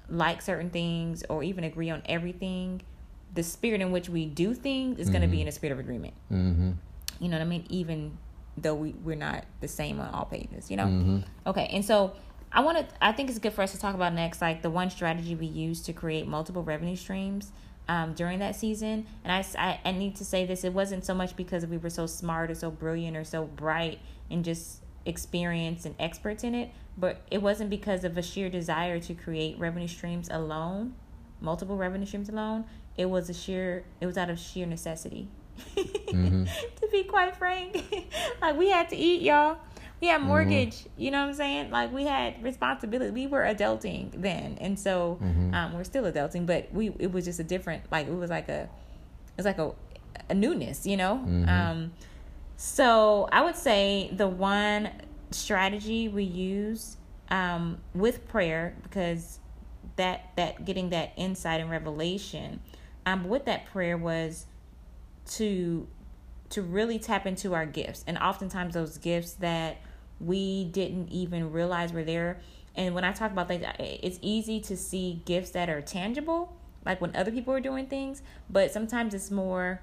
like 0.10 0.42
certain 0.42 0.70
things 0.70 1.24
or 1.30 1.44
even 1.44 1.64
agree 1.64 1.90
on 1.90 2.02
everything, 2.06 2.82
the 3.34 3.44
spirit 3.44 3.82
in 3.82 3.92
which 3.92 4.10
we 4.10 4.26
do 4.26 4.54
things 4.54 5.00
is 5.00 5.10
going 5.10 5.22
to 5.22 5.28
be 5.28 5.42
in 5.42 5.48
a 5.48 5.52
spirit 5.52 5.74
of 5.74 5.80
agreement. 5.80 6.14
Mm-hmm. 6.32 6.72
You 7.20 7.30
know 7.30 7.38
what 7.38 7.44
I 7.44 7.48
mean? 7.48 7.66
Even 7.70 8.18
though 8.58 8.76
we 8.76 8.92
we're 9.04 9.16
not 9.16 9.46
the 9.62 9.68
same 9.68 10.00
on 10.00 10.10
all 10.14 10.26
pages. 10.26 10.70
You 10.72 10.78
know. 10.78 10.86
Mm-hmm. 10.86 11.20
Okay, 11.48 11.70
and 11.72 11.84
so 11.84 12.14
I 12.52 12.62
want 12.62 12.78
to. 12.78 12.88
I 13.02 13.12
think 13.12 13.30
it's 13.30 13.40
good 13.40 13.54
for 13.54 13.62
us 13.62 13.72
to 13.72 13.80
talk 13.80 13.96
about 13.96 14.14
next, 14.14 14.42
like 14.42 14.62
the 14.62 14.70
one 14.70 14.90
strategy 14.90 15.36
we 15.36 15.48
use 15.48 15.82
to 15.84 15.94
create 15.94 16.28
multiple 16.28 16.64
revenue 16.64 16.96
streams 16.96 17.52
um, 17.88 18.14
during 18.14 18.40
that 18.40 18.56
season. 18.56 19.06
And 19.24 19.32
I, 19.32 19.46
I, 19.58 19.80
I 19.86 19.92
need 19.92 20.16
to 20.18 20.26
say 20.26 20.46
this: 20.46 20.64
it 20.64 20.74
wasn't 20.74 21.06
so 21.06 21.14
much 21.14 21.36
because 21.36 21.66
we 21.66 21.78
were 21.78 21.90
so 21.90 22.06
smart 22.06 22.52
or 22.52 22.56
so 22.56 22.72
brilliant 22.72 23.18
or 23.18 23.24
so 23.24 23.46
bright 23.46 24.00
and 24.30 24.44
just 24.44 24.82
experienced 25.06 25.86
and 25.86 25.96
experts 26.00 26.44
in 26.44 26.54
it, 26.54 26.70
but 26.98 27.22
it 27.32 27.42
wasn't 27.42 27.70
because 27.70 28.04
of 28.04 28.18
a 28.18 28.22
sheer 28.22 28.50
desire 28.50 29.00
to 29.00 29.14
create 29.14 29.58
revenue 29.58 29.88
streams 29.88 30.30
alone, 30.30 30.94
multiple 31.40 31.78
revenue 31.78 32.06
streams 32.06 32.30
alone. 32.30 32.66
It 32.98 33.10
was 33.10 33.30
a 33.30 33.34
sheer. 33.34 33.86
It 34.02 34.06
was 34.06 34.18
out 34.18 34.30
of 34.30 34.40
sheer 34.40 34.66
necessity. 34.66 35.28
to 35.76 36.88
be 36.92 37.04
quite 37.04 37.36
frank, 37.36 37.84
like 38.42 38.58
we 38.58 38.70
had 38.70 38.90
to 38.90 38.96
eat, 38.96 39.22
y'all. 39.22 39.58
We 40.00 40.08
had 40.08 40.22
mortgage. 40.22 40.86
You 40.96 41.12
know 41.12 41.22
what 41.22 41.30
I'm 41.30 41.34
saying? 41.34 41.72
Like 41.72 41.92
we 41.92 42.04
had 42.06 42.44
responsibility. 42.44 43.12
We 43.12 43.28
were 43.28 43.42
adulting 43.42 44.22
then, 44.22 44.58
and 44.62 44.78
so 44.80 45.18
um, 45.56 45.74
we're 45.74 45.84
still 45.84 46.04
adulting, 46.04 46.46
but 46.46 46.72
we 46.72 46.94
it 47.00 47.12
was 47.12 47.26
just 47.26 47.40
a 47.40 47.44
different. 47.44 47.84
Like 47.92 48.08
it 48.08 48.14
was 48.14 48.30
like 48.30 48.48
a, 48.50 48.64
it 48.64 49.38
was 49.38 49.46
like 49.46 49.58
a, 49.58 49.72
a 50.30 50.34
newness. 50.34 50.86
You 50.86 50.98
know. 50.98 51.14
Um, 51.48 51.94
so 52.58 53.28
I 53.32 53.44
would 53.44 53.56
say 53.56 54.12
the 54.14 54.28
one 54.28 54.90
strategy 55.32 56.08
we 56.08 56.24
use 56.24 56.98
um, 57.30 57.80
with 57.94 58.28
prayer 58.28 58.76
because 58.84 59.40
that 59.96 60.32
that 60.36 60.66
getting 60.66 60.90
that 60.90 61.14
insight 61.18 61.60
and 61.60 61.70
revelation 61.70 62.62
um, 63.06 63.28
with 63.28 63.46
that 63.46 63.66
prayer 63.66 63.98
was 63.98 64.46
to 65.26 65.88
to 66.50 66.62
really 66.62 66.98
tap 66.98 67.26
into 67.26 67.54
our 67.54 67.66
gifts 67.66 68.04
and 68.08 68.18
oftentimes 68.18 68.74
those 68.74 68.98
gifts 68.98 69.34
that 69.34 69.78
we 70.20 70.66
didn't 70.66 71.10
even 71.10 71.52
realize 71.52 71.94
were 71.94 72.04
there. 72.04 72.40
And 72.76 72.94
when 72.94 73.04
i 73.04 73.12
talk 73.12 73.32
about 73.32 73.48
things 73.48 73.66
it's 73.80 74.20
easy 74.22 74.60
to 74.60 74.78
see 74.78 75.24
gifts 75.26 75.50
that 75.50 75.68
are 75.68 75.82
tangible 75.82 76.54
like 76.86 77.02
when 77.02 77.16
other 77.16 77.32
people 77.32 77.52
are 77.52 77.60
doing 77.60 77.88
things 77.88 78.22
but 78.52 78.72
sometimes 78.72 79.16
it's 79.16 79.32
more 79.32 79.82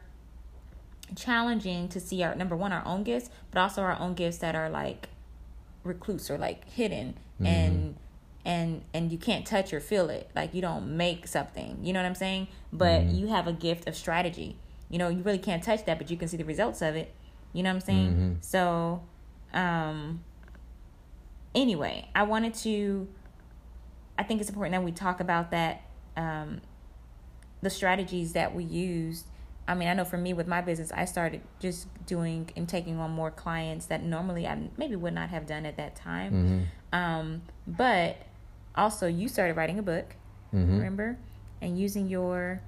challenging 1.16 1.88
to 1.88 1.98
see 1.98 2.22
our 2.22 2.36
number 2.36 2.54
one 2.54 2.72
our 2.72 2.86
own 2.86 3.02
gifts 3.02 3.30
but 3.50 3.60
also 3.60 3.82
our 3.82 3.98
own 3.98 4.14
gifts 4.14 4.38
that 4.38 4.54
are 4.54 4.70
like 4.70 5.08
recluse 5.82 6.30
or 6.30 6.38
like 6.38 6.68
hidden 6.70 7.14
mm-hmm. 7.40 7.46
and 7.46 7.96
and 8.44 8.82
and 8.92 9.10
you 9.10 9.18
can't 9.18 9.46
touch 9.46 9.72
or 9.72 9.80
feel 9.80 10.10
it. 10.10 10.30
Like 10.34 10.54
you 10.54 10.60
don't 10.60 10.96
make 10.96 11.26
something. 11.26 11.78
You 11.82 11.92
know 11.92 12.00
what 12.00 12.06
i'm 12.06 12.14
saying? 12.14 12.48
But 12.72 13.02
mm-hmm. 13.02 13.14
you 13.14 13.26
have 13.28 13.46
a 13.46 13.52
gift 13.52 13.88
of 13.88 13.96
strategy. 13.96 14.56
You 14.90 14.98
know 14.98 15.08
you 15.08 15.22
really 15.22 15.38
can't 15.38 15.62
touch 15.62 15.84
that 15.86 15.98
but 15.98 16.10
you 16.10 16.16
can 16.16 16.28
see 16.28 16.36
the 16.36 16.44
results 16.44 16.82
of 16.82 16.96
it. 16.96 17.12
You 17.52 17.62
know 17.62 17.70
what 17.70 17.76
i'm 17.76 17.80
saying? 17.80 18.08
Mm-hmm. 18.08 18.32
So 18.40 19.02
um 19.54 20.23
anyway 21.54 22.08
i 22.14 22.23
wanted 22.23 22.52
to 22.52 23.08
i 24.18 24.23
think 24.23 24.40
it's 24.40 24.50
important 24.50 24.73
that 24.73 24.82
we 24.84 24.92
talk 24.92 25.20
about 25.20 25.50
that 25.52 25.82
um 26.16 26.61
the 27.62 27.70
strategies 27.70 28.34
that 28.34 28.54
we 28.54 28.62
used. 28.62 29.26
I 29.66 29.75
mean 29.75 29.88
i 29.88 29.94
know 29.94 30.04
for 30.04 30.18
me 30.18 30.34
with 30.34 30.46
my 30.46 30.61
business 30.61 30.92
i 30.92 31.06
started 31.06 31.40
just 31.61 31.87
doing 32.04 32.50
and 32.56 32.68
taking 32.68 32.99
on 32.99 33.11
more 33.12 33.30
clients 33.30 33.87
that 33.87 34.02
normally 34.02 34.46
i 34.46 34.58
maybe 34.76 34.96
would 34.96 35.14
not 35.14 35.30
have 35.30 35.46
done 35.46 35.64
at 35.64 35.78
that 35.78 35.96
time. 35.96 36.66
Um 36.92 37.42
but 37.66 38.16
also 38.76 39.06
you 39.06 39.28
started 39.28 39.56
writing 39.56 39.78
a 39.78 39.82
book 39.82 40.16
remember? 40.76 41.16
And 41.62 41.78
using 41.78 42.08
your 42.08 42.61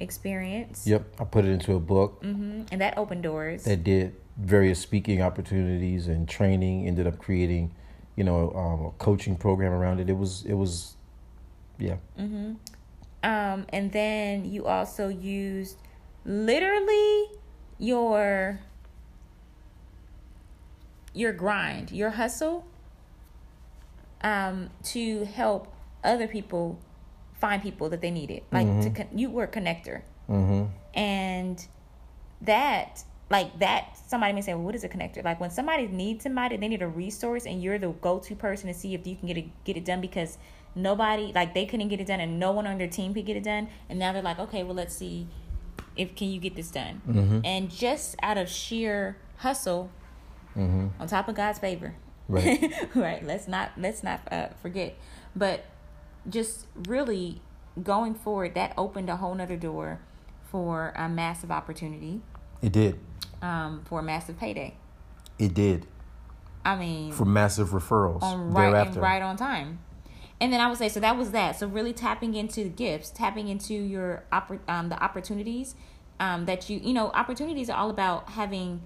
experience. 0.00 0.86
Yep. 0.86 1.02
I 1.20 1.24
put 1.24 1.44
it 1.44 1.50
into 1.50 1.74
a 1.74 1.80
book. 1.80 2.18
Hmm 2.22 2.62
and 2.72 2.80
that 2.80 2.98
opened 2.98 3.22
doors. 3.22 3.64
That 3.64 3.84
did 3.84 4.16
various 4.40 4.80
speaking 4.80 5.20
opportunities 5.22 6.08
and 6.08 6.28
training. 6.28 6.86
Ended 6.86 7.06
up 7.06 7.18
creating, 7.18 7.72
you 8.16 8.24
know, 8.24 8.50
um, 8.52 8.86
a 8.86 8.90
coaching 8.98 9.36
program 9.36 9.72
around 9.72 10.00
it. 10.00 10.08
It 10.10 10.16
was. 10.16 10.44
It 10.44 10.54
was. 10.54 10.96
Yeah. 11.78 11.96
Um, 13.22 13.66
and 13.70 13.92
then 13.92 14.44
you 14.44 14.66
also 14.66 15.08
used 15.08 15.76
literally 16.24 17.26
your 17.78 18.60
your 21.14 21.32
grind, 21.32 21.90
your 21.90 22.10
hustle, 22.10 22.66
um, 24.22 24.70
to 24.84 25.24
help 25.24 25.72
other 26.04 26.28
people 26.28 26.78
find 27.40 27.62
people 27.62 27.88
that 27.90 28.00
they 28.00 28.10
needed. 28.10 28.42
Like 28.52 28.66
to 28.82 28.90
con- 28.90 29.08
you 29.18 29.30
were 29.30 29.44
a 29.44 29.48
connector, 29.48 30.02
Mm-hmm. 30.28 30.66
and 30.98 31.66
that 32.42 33.04
like 33.30 33.58
that 33.60 33.96
somebody 34.08 34.32
may 34.32 34.40
say 34.40 34.54
well 34.54 34.64
what 34.64 34.74
is 34.74 34.84
a 34.84 34.88
connector? 34.88 35.24
Like 35.24 35.40
when 35.40 35.50
somebody 35.50 35.86
needs 35.86 36.24
somebody 36.24 36.56
they 36.56 36.68
need 36.68 36.82
a 36.82 36.88
resource 36.88 37.46
and 37.46 37.62
you're 37.62 37.78
the 37.78 37.88
go-to 37.88 38.34
person 38.34 38.68
to 38.68 38.74
see 38.74 38.94
if 38.94 39.06
you 39.06 39.16
can 39.16 39.28
get 39.28 39.38
it 39.38 39.64
get 39.64 39.76
it 39.76 39.84
done 39.84 40.00
because 40.00 40.36
nobody 40.74 41.32
like 41.34 41.54
they 41.54 41.66
couldn't 41.66 41.88
get 41.88 42.00
it 42.00 42.06
done 42.06 42.20
and 42.20 42.38
no 42.38 42.52
one 42.52 42.66
on 42.66 42.78
their 42.78 42.88
team 42.88 43.14
could 43.14 43.26
get 43.26 43.36
it 43.36 43.44
done 43.44 43.68
and 43.88 43.98
now 43.98 44.12
they're 44.12 44.22
like 44.22 44.38
okay 44.38 44.62
well 44.62 44.74
let's 44.74 44.94
see 44.94 45.26
if 45.96 46.14
can 46.14 46.28
you 46.28 46.40
get 46.40 46.56
this 46.56 46.70
done? 46.70 47.02
And 47.44 47.70
just 47.70 48.16
out 48.22 48.38
of 48.38 48.48
sheer 48.48 49.16
hustle 49.38 49.90
on 50.98 51.06
top 51.08 51.28
of 51.28 51.34
god's 51.34 51.58
favor. 51.58 51.94
Right. 52.28 52.72
right. 52.94 53.24
Let's 53.24 53.48
not 53.48 53.72
let's 53.76 54.02
not 54.02 54.20
uh, 54.32 54.48
forget. 54.62 54.96
But 55.34 55.64
just 56.28 56.66
really 56.88 57.40
going 57.82 58.14
forward 58.14 58.54
that 58.54 58.72
opened 58.76 59.08
a 59.08 59.16
whole 59.16 59.34
nother 59.34 59.56
door 59.56 60.00
for 60.50 60.92
a 60.96 61.08
massive 61.08 61.50
opportunity 61.50 62.20
It 62.62 62.72
did. 62.72 62.98
um, 63.42 63.82
for 63.84 64.00
a 64.00 64.02
massive 64.02 64.38
payday. 64.38 64.74
It 65.38 65.54
did. 65.54 65.86
i 66.64 66.76
mean 66.76 67.12
For 67.12 67.24
massive 67.24 67.68
referrals 67.70 68.22
on 68.22 68.52
right 68.52 68.86
and 68.86 68.96
right 68.96 69.22
on 69.22 69.36
time. 69.36 69.78
And 70.40 70.52
then 70.52 70.60
i 70.60 70.68
would 70.68 70.78
say 70.78 70.88
so 70.88 71.00
that 71.00 71.16
was 71.16 71.30
that. 71.30 71.58
So 71.58 71.66
really 71.66 71.92
tapping 71.94 72.34
into 72.34 72.64
the 72.64 72.68
gifts 72.70 73.10
tapping 73.10 73.48
into 73.48 73.74
your 73.74 74.24
oppor- 74.32 74.60
um, 74.68 74.88
the 74.90 75.02
opportunities 75.02 75.74
um, 76.18 76.44
that 76.44 76.68
you 76.68 76.78
you 76.82 76.92
know 76.92 77.08
opportunities 77.14 77.70
are 77.70 77.78
all 77.78 77.88
about 77.90 78.30
having 78.30 78.82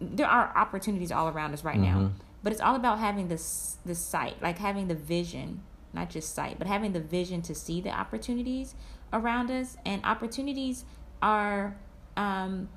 there 0.00 0.26
are 0.26 0.52
opportunities 0.56 1.12
all 1.12 1.28
around 1.28 1.52
us 1.52 1.62
right 1.62 1.78
now 1.78 2.10
but 2.42 2.52
it's 2.52 2.62
all 2.62 2.74
about 2.74 2.98
having 2.98 3.28
this 3.28 3.76
the 3.84 3.94
sight 3.94 4.40
like 4.42 4.58
having 4.58 4.88
the 4.88 4.94
vision 4.94 5.62
not 5.92 6.08
just 6.08 6.34
sight 6.34 6.58
but 6.58 6.66
having 6.66 6.92
the 6.92 7.00
vision 7.00 7.42
to 7.42 7.54
see 7.54 7.80
the 7.82 7.90
opportunities 7.90 8.74
around 9.12 9.50
us. 9.50 9.76
And 9.84 10.02
opportunities 10.04 10.84
are 11.20 11.76
um, 12.16 12.68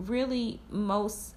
really 0.00 0.60
most 0.70 1.34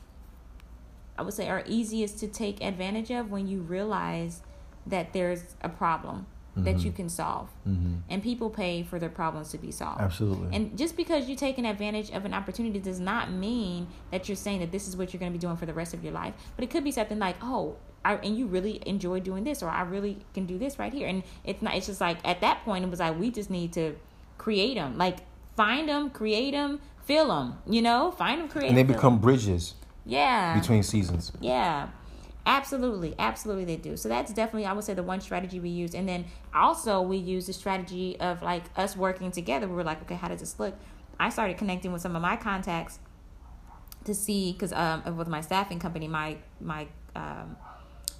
I 1.17 1.21
would 1.21 1.33
say 1.33 1.47
are 1.47 1.63
easiest 1.67 2.19
to 2.19 2.27
take 2.27 2.63
advantage 2.63 3.11
of 3.11 3.29
when 3.29 3.47
you 3.47 3.59
realize 3.59 4.41
that 4.87 5.13
there's 5.13 5.55
a 5.61 5.69
problem 5.69 6.25
that 6.55 6.79
you 6.79 6.91
mm-hmm. 6.91 6.97
can 6.97 7.09
solve. 7.09 7.49
Mm-hmm. 7.67 7.95
And 8.09 8.21
people 8.21 8.49
pay 8.49 8.83
for 8.83 8.99
their 8.99 9.09
problems 9.09 9.49
to 9.51 9.57
be 9.57 9.71
solved. 9.71 10.01
Absolutely. 10.01 10.55
And 10.55 10.77
just 10.77 10.95
because 10.95 11.27
you're 11.27 11.37
taking 11.37 11.65
advantage 11.65 12.11
of 12.11 12.25
an 12.25 12.33
opportunity 12.33 12.79
does 12.79 12.99
not 12.99 13.31
mean 13.31 13.87
that 14.11 14.29
you're 14.29 14.35
saying 14.35 14.59
that 14.59 14.71
this 14.71 14.87
is 14.87 14.95
what 14.95 15.13
you're 15.13 15.19
going 15.19 15.31
to 15.31 15.37
be 15.37 15.41
doing 15.41 15.57
for 15.57 15.65
the 15.65 15.73
rest 15.73 15.93
of 15.95 16.03
your 16.03 16.13
life. 16.13 16.35
But 16.55 16.63
it 16.63 16.69
could 16.69 16.83
be 16.83 16.91
something 16.91 17.17
like, 17.17 17.37
oh, 17.41 17.77
I, 18.05 18.15
and 18.15 18.37
you 18.37 18.45
really 18.45 18.81
enjoy 18.85 19.19
doing 19.19 19.45
this, 19.45 19.63
or 19.63 19.69
I 19.69 19.81
really 19.81 20.17
can 20.33 20.45
do 20.45 20.59
this 20.59 20.77
right 20.77 20.93
here. 20.93 21.07
And 21.07 21.23
it's 21.43 21.61
not. 21.61 21.75
It's 21.75 21.87
just 21.87 22.01
like 22.01 22.17
at 22.23 22.41
that 22.41 22.63
point, 22.65 22.83
it 22.83 22.89
was 22.89 22.99
like 22.99 23.17
we 23.17 23.31
just 23.31 23.49
need 23.49 23.73
to 23.73 23.95
create 24.37 24.75
them, 24.75 24.97
like 24.97 25.19
find 25.55 25.89
them, 25.89 26.09
create 26.09 26.51
them, 26.51 26.79
fill 27.05 27.27
them. 27.27 27.57
You 27.67 27.81
know, 27.81 28.11
find 28.11 28.41
them, 28.41 28.49
create. 28.49 28.69
and 28.69 28.77
they 28.77 28.83
become 28.83 28.97
become 28.97 29.13
'em. 29.13 29.19
bridges 29.19 29.75
yeah 30.05 30.59
between 30.59 30.83
seasons. 30.83 31.31
yeah, 31.39 31.87
absolutely, 32.45 33.15
absolutely 33.19 33.65
they 33.65 33.77
do. 33.77 33.95
So 33.95 34.09
that's 34.09 34.33
definitely 34.33 34.65
I 34.65 34.73
would 34.73 34.83
say 34.83 34.93
the 34.93 35.03
one 35.03 35.21
strategy 35.21 35.59
we 35.59 35.69
use, 35.69 35.93
and 35.95 36.07
then 36.07 36.25
also 36.53 37.01
we 37.01 37.17
use 37.17 37.47
the 37.47 37.53
strategy 37.53 38.19
of 38.19 38.41
like 38.41 38.63
us 38.75 38.95
working 38.97 39.31
together. 39.31 39.67
We 39.67 39.75
were 39.75 39.83
like, 39.83 40.01
okay, 40.03 40.15
how 40.15 40.27
does 40.27 40.39
this 40.41 40.59
look? 40.59 40.75
I 41.19 41.29
started 41.29 41.57
connecting 41.57 41.93
with 41.93 42.01
some 42.01 42.15
of 42.15 42.21
my 42.21 42.35
contacts 42.35 42.99
to 44.05 44.13
see 44.13 44.51
because 44.51 44.73
um 44.73 45.15
with 45.17 45.27
my 45.27 45.41
staffing 45.41 45.79
company, 45.79 46.07
my 46.07 46.37
my 46.59 46.87
um 47.15 47.55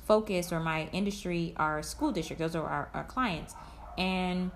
focus 0.06 0.52
or 0.52 0.60
my 0.60 0.88
industry 0.92 1.54
are 1.58 1.82
school 1.82 2.12
district. 2.12 2.40
Those 2.40 2.56
are 2.56 2.66
our, 2.66 2.90
our 2.94 3.04
clients, 3.04 3.56
and 3.98 4.52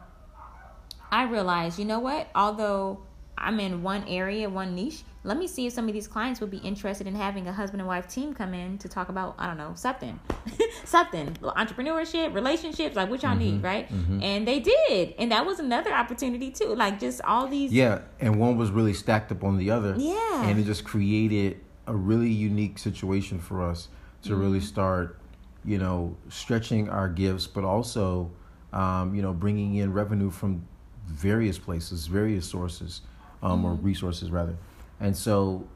I 1.12 1.24
realized, 1.24 1.80
you 1.80 1.86
know 1.86 2.00
what? 2.00 2.30
Although 2.36 3.02
I'm 3.38 3.60
in 3.60 3.84
one 3.84 4.04
area, 4.08 4.50
one 4.50 4.76
niche. 4.76 5.04
Let 5.24 5.38
me 5.38 5.48
see 5.48 5.68
if 5.68 5.74
some 5.74 5.88
of 5.88 5.94
these 5.94 6.08
clients 6.08 6.40
would 6.42 6.50
be 6.50 6.58
interested 6.58 7.06
in 7.06 7.14
having 7.14 7.48
a 7.48 7.54
husband 7.54 7.82
and 7.82 7.88
wife 7.88 8.08
team 8.08 8.34
come 8.34 8.54
in 8.54 8.78
to 8.80 8.90
talk 8.90 9.10
about, 9.10 9.36
I 9.38 9.46
don't 9.46 9.58
know, 9.58 9.74
something, 9.76 10.20
something, 10.86 11.34
entrepreneurship, 11.42 12.34
relationships, 12.34 12.96
like 12.96 13.10
what 13.10 13.22
y'all 13.24 13.32
mm-hmm, 13.32 13.40
need, 13.40 13.64
right? 13.64 13.92
Mm-hmm. 13.92 14.24
And 14.24 14.48
they 14.48 14.60
did, 14.60 15.14
and 15.20 15.32
that 15.32 15.46
was 15.46 15.60
another 15.60 15.94
opportunity 15.94 16.50
too. 16.50 16.74
Like 16.74 17.00
just 17.00 17.22
all 17.22 17.48
these. 17.48 17.74
Yeah, 17.74 18.02
and 18.20 18.40
one 18.40 18.58
was 18.58 18.72
really 18.72 18.94
stacked 18.94 19.32
up 19.32 19.44
on 19.44 19.58
the 19.58 19.70
other. 19.70 19.96
Yeah, 19.98 20.48
and 20.48 20.60
it 20.60 20.64
just 20.64 20.86
created 20.86 21.60
a 21.88 21.96
really 21.96 22.32
unique 22.32 22.80
situation 22.80 23.40
for 23.40 23.62
us 23.62 23.90
to 24.24 24.30
mm-hmm. 24.30 24.42
really 24.42 24.60
start, 24.62 25.20
you 25.64 25.78
know, 25.78 26.16
stretching 26.30 26.90
our 26.90 27.10
gifts, 27.10 27.48
but 27.48 27.64
also, 27.66 28.32
um, 28.72 29.14
you 29.14 29.22
know, 29.22 29.34
bringing 29.34 29.76
in 29.76 29.92
revenue 29.94 30.32
from 30.32 30.66
various 31.08 31.58
places, 31.58 32.08
various 32.08 32.48
sources, 32.48 33.02
um, 33.42 33.66
or 33.66 33.72
mm-hmm. 33.72 33.86
resources 33.86 34.32
rather, 34.32 34.56
and 35.00 35.16
so 35.16 35.68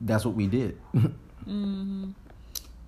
that's 0.00 0.24
what 0.24 0.34
we 0.34 0.46
did. 0.46 0.78
mm-hmm. 0.94 2.10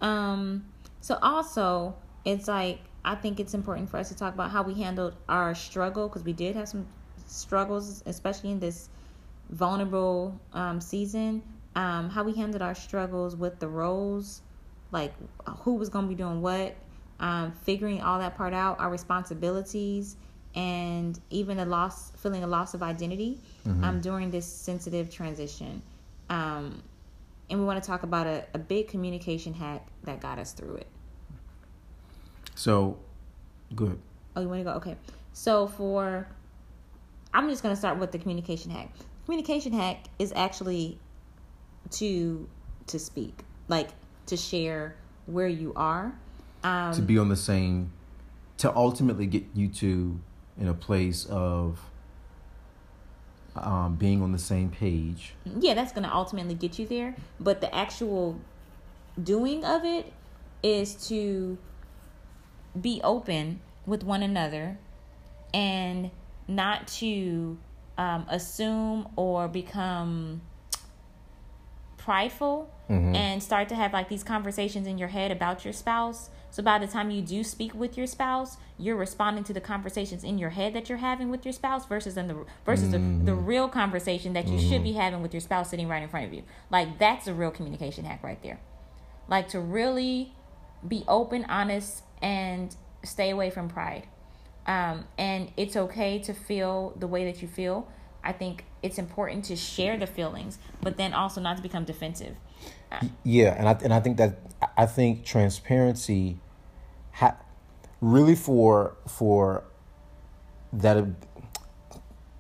Um. 0.01 0.65
So 1.01 1.19
also, 1.23 1.95
it's 2.25 2.49
like 2.49 2.81
I 3.05 3.15
think 3.15 3.41
it's 3.41 3.55
important 3.55 3.89
for 3.89 3.99
us 3.99 4.09
to 4.09 4.17
talk 4.17 4.35
about 4.35 4.51
how 4.51 4.63
we 4.63 4.75
handled 4.75 5.15
our 5.29 5.55
struggle 5.55 6.09
because 6.09 6.25
we 6.25 6.33
did 6.33 6.57
have 6.57 6.69
some 6.69 6.87
struggles, 7.27 8.03
especially 8.07 8.51
in 8.51 8.61
this 8.61 8.89
vulnerable 9.51 10.39
um, 10.53 10.81
season 10.81 11.43
um, 11.77 12.09
how 12.09 12.25
we 12.25 12.33
handled 12.33 12.63
our 12.63 12.75
struggles 12.75 13.37
with 13.37 13.61
the 13.61 13.69
roles, 13.69 14.41
like 14.91 15.13
who 15.59 15.75
was 15.75 15.91
going 15.91 16.07
to 16.07 16.09
be 16.09 16.15
doing 16.15 16.41
what, 16.41 16.75
um, 17.21 17.53
figuring 17.53 18.01
all 18.01 18.19
that 18.19 18.37
part 18.37 18.55
out, 18.55 18.81
our 18.81 18.91
responsibilities, 18.91 20.17
and 20.57 21.21
even 21.29 21.59
the 21.59 21.67
loss, 21.67 22.11
feeling 22.17 22.43
a 22.43 22.47
loss 22.47 22.73
of 22.73 22.83
identity 22.83 23.39
mm-hmm. 23.69 23.85
um, 23.85 24.01
during 24.01 24.31
this 24.31 24.47
sensitive 24.47 25.11
transition. 25.11 25.83
Um, 26.31 26.83
and 27.51 27.61
we 27.61 27.67
want 27.67 27.81
to 27.81 27.87
talk 27.87 28.03
about 28.03 28.27
a, 28.27 28.45
a 28.55 28.59
big 28.59 28.89
communication 28.89 29.53
hack 29.53 29.87
that 30.05 30.21
got 30.21 30.39
us 30.39 30.53
through 30.53 30.77
it. 30.77 30.87
So, 32.55 32.99
good. 33.75 34.01
Oh, 34.35 34.41
you 34.41 34.49
want 34.49 34.61
to 34.61 34.65
go? 34.65 34.73
Okay. 34.73 34.97
So, 35.35 35.67
for, 35.67 36.27
I'm 37.35 37.51
just 37.51 37.63
going 37.63 37.75
to 37.75 37.79
start 37.79 37.99
with 37.99 38.11
the 38.11 38.19
communication 38.19 38.71
hack. 38.71 38.91
Communication 39.27 39.73
hack 39.73 40.07
is 40.19 40.33
actually 40.35 40.99
to 41.91 42.49
to 42.87 42.99
speak, 43.01 43.41
like 43.69 43.89
to 44.27 44.37
share 44.37 44.97
where 45.27 45.49
you 45.49 45.73
are. 45.75 46.17
Um, 46.63 46.95
to 46.95 47.03
be 47.03 47.19
on 47.19 47.29
the 47.29 47.37
same, 47.37 47.93
to 48.59 48.75
ultimately 48.75 49.27
get 49.27 49.45
you 49.55 49.69
to 49.69 50.21
in 50.59 50.69
a 50.69 50.75
place 50.75 51.25
of 51.27 51.81
um, 53.57 53.97
being 53.97 54.23
on 54.23 54.33
the 54.33 54.39
same 54.39 54.71
page. 54.71 55.35
Yeah, 55.45 55.75
that's 55.75 55.93
going 55.93 56.05
to 56.05 56.15
ultimately 56.15 56.55
get 56.55 56.79
you 56.79 56.87
there. 56.87 57.15
But 57.41 57.61
the 57.61 57.75
actual 57.75 58.39
doing 59.23 59.65
of 59.65 59.85
it 59.85 60.13
is 60.63 60.95
to 61.09 61.59
be 62.79 63.01
open 63.03 63.61
with 63.87 64.03
one 64.03 64.23
another 64.23 64.79
and 65.55 66.11
not 66.49 66.87
to 66.87 67.59
um, 67.97 68.27
assume 68.29 69.09
or 69.17 69.49
become 69.49 70.43
prideful 71.97 72.71
mm-hmm. 72.91 73.15
and 73.15 73.43
start 73.43 73.69
to 73.69 73.75
have 73.75 73.93
like 73.93 74.09
these 74.09 74.23
conversations 74.23 74.87
in 74.87 74.99
your 74.99 75.09
head 75.09 75.31
about 75.31 75.65
your 75.65 75.73
spouse. 75.73 76.31
So 76.57 76.63
by 76.63 76.79
the 76.79 76.87
time 76.87 77.11
you 77.11 77.21
do 77.21 77.45
speak 77.45 77.75
with 77.75 77.99
your 77.99 78.07
spouse, 78.07 78.57
you're 78.79 78.97
responding 78.97 79.45
to 79.45 79.53
the 79.53 79.61
conversations 79.61 80.25
in 80.25 80.39
your 80.39 80.49
head 80.49 80.73
that 80.73 80.89
you're 80.89 80.97
having 80.97 81.29
with 81.29 81.45
your 81.45 81.53
spouse 81.53 81.85
versus 81.85 82.17
in 82.17 82.29
the 82.29 82.47
versus 82.65 82.95
mm-hmm. 82.95 83.27
the, 83.27 83.33
the 83.33 83.35
real 83.35 83.69
conversation 83.69 84.33
that 84.33 84.49
you 84.49 84.57
mm-hmm. 84.57 84.71
should 84.71 84.83
be 84.83 84.93
having 84.93 85.21
with 85.21 85.35
your 85.35 85.43
spouse 85.43 85.69
sitting 85.69 85.87
right 85.87 86.03
in 86.03 86.09
front 86.09 86.25
of 86.25 86.33
you. 86.33 86.45
Like 86.71 86.99
that's 86.99 87.27
a 87.27 87.35
real 87.35 87.51
communication 87.51 88.07
hack 88.07 88.23
right 88.23 88.43
there. 88.43 88.59
Like 89.29 89.51
to 89.51 89.61
really 89.61 90.33
be 90.89 91.05
open, 91.07 91.45
honest, 91.47 92.03
and 92.23 92.75
stay 93.05 93.29
away 93.29 93.51
from 93.51 93.69
pride. 93.69 94.07
Um, 94.67 95.05
and 95.19 95.53
it's 95.59 95.77
okay 95.77 96.21
to 96.21 96.33
feel 96.33 96.95
the 96.99 97.07
way 97.07 97.31
that 97.31 97.43
you 97.43 97.49
feel. 97.49 97.87
I 98.25 98.33
think 98.33 98.65
it's 98.83 98.97
important 98.97 99.45
to 99.45 99.57
share 99.57 99.99
the 99.99 100.07
feelings, 100.07 100.59
but 100.81 100.97
then 100.97 101.13
also 101.13 101.39
not 101.39 101.59
to 101.59 101.63
become 101.63 101.85
defensive. 101.85 102.35
Yeah, 103.25 103.55
and 103.59 103.69
I 103.69 103.73
and 103.85 103.93
I 103.93 104.01
think 104.01 104.17
that 104.17 104.39
I 104.77 104.87
think 104.87 105.25
transparency, 105.27 106.39
ha- 107.17 107.37
really 108.01 108.35
for 108.35 108.97
for 109.09 109.65
that 110.73 110.97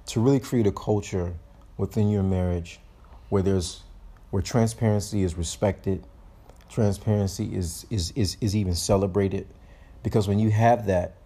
to 0.06 0.20
really 0.20 0.40
create 0.40 0.66
a 0.66 0.72
culture 0.72 1.34
within 1.78 2.08
your 2.10 2.22
marriage 2.22 2.80
where 3.28 3.42
there's 3.42 3.82
where 4.30 4.42
transparency 4.42 5.22
is 5.22 5.34
respected, 5.36 6.06
transparency 6.68 7.54
is 7.54 7.86
is 7.90 8.12
is 8.12 8.36
is 8.40 8.54
even 8.54 8.74
celebrated, 8.74 9.46
because 10.02 10.28
when 10.28 10.38
you 10.38 10.50
have 10.50 10.86
that, 10.86 11.16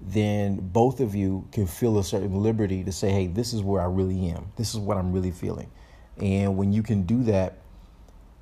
then 0.00 0.56
both 0.56 1.00
of 1.00 1.14
you 1.14 1.46
can 1.52 1.66
feel 1.66 1.98
a 1.98 2.04
certain 2.04 2.42
liberty 2.42 2.84
to 2.84 2.92
say, 2.92 3.10
hey, 3.10 3.26
this 3.26 3.52
is 3.52 3.62
where 3.62 3.80
I 3.80 3.86
really 3.86 4.28
am. 4.28 4.52
This 4.56 4.74
is 4.74 4.80
what 4.80 4.96
I'm 4.96 5.12
really 5.12 5.30
feeling. 5.30 5.70
And 6.18 6.56
when 6.58 6.72
you 6.72 6.82
can 6.82 7.02
do 7.02 7.22
that, 7.24 7.58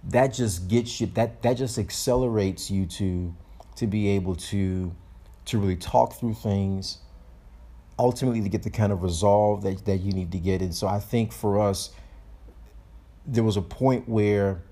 that 0.04 0.28
just 0.34 0.66
gets 0.66 1.00
you 1.00 1.06
that 1.08 1.42
that 1.42 1.54
just 1.54 1.78
accelerates 1.78 2.70
you 2.70 2.86
to 2.86 3.34
to 3.81 3.87
be 3.87 4.09
able 4.09 4.35
to 4.35 4.95
to 5.45 5.59
really 5.59 5.77
talk 5.77 6.14
through 6.14 6.35
things 6.35 6.99
ultimately 7.99 8.40
to 8.40 8.49
get 8.49 8.62
the 8.62 8.71
kind 8.71 8.93
of 8.93 9.03
resolve 9.03 9.62
that, 9.62 9.85
that 9.85 9.99
you 9.99 10.12
need 10.12 10.33
to 10.33 10.38
get 10.38 10.62
and 10.62 10.75
so 10.75 10.87
i 10.87 10.99
think 10.99 11.33
for 11.33 11.61
us 11.61 11.90
there 13.27 13.45
was 13.45 13.57
a 13.57 13.62
point 13.62 14.09
where 14.09 14.62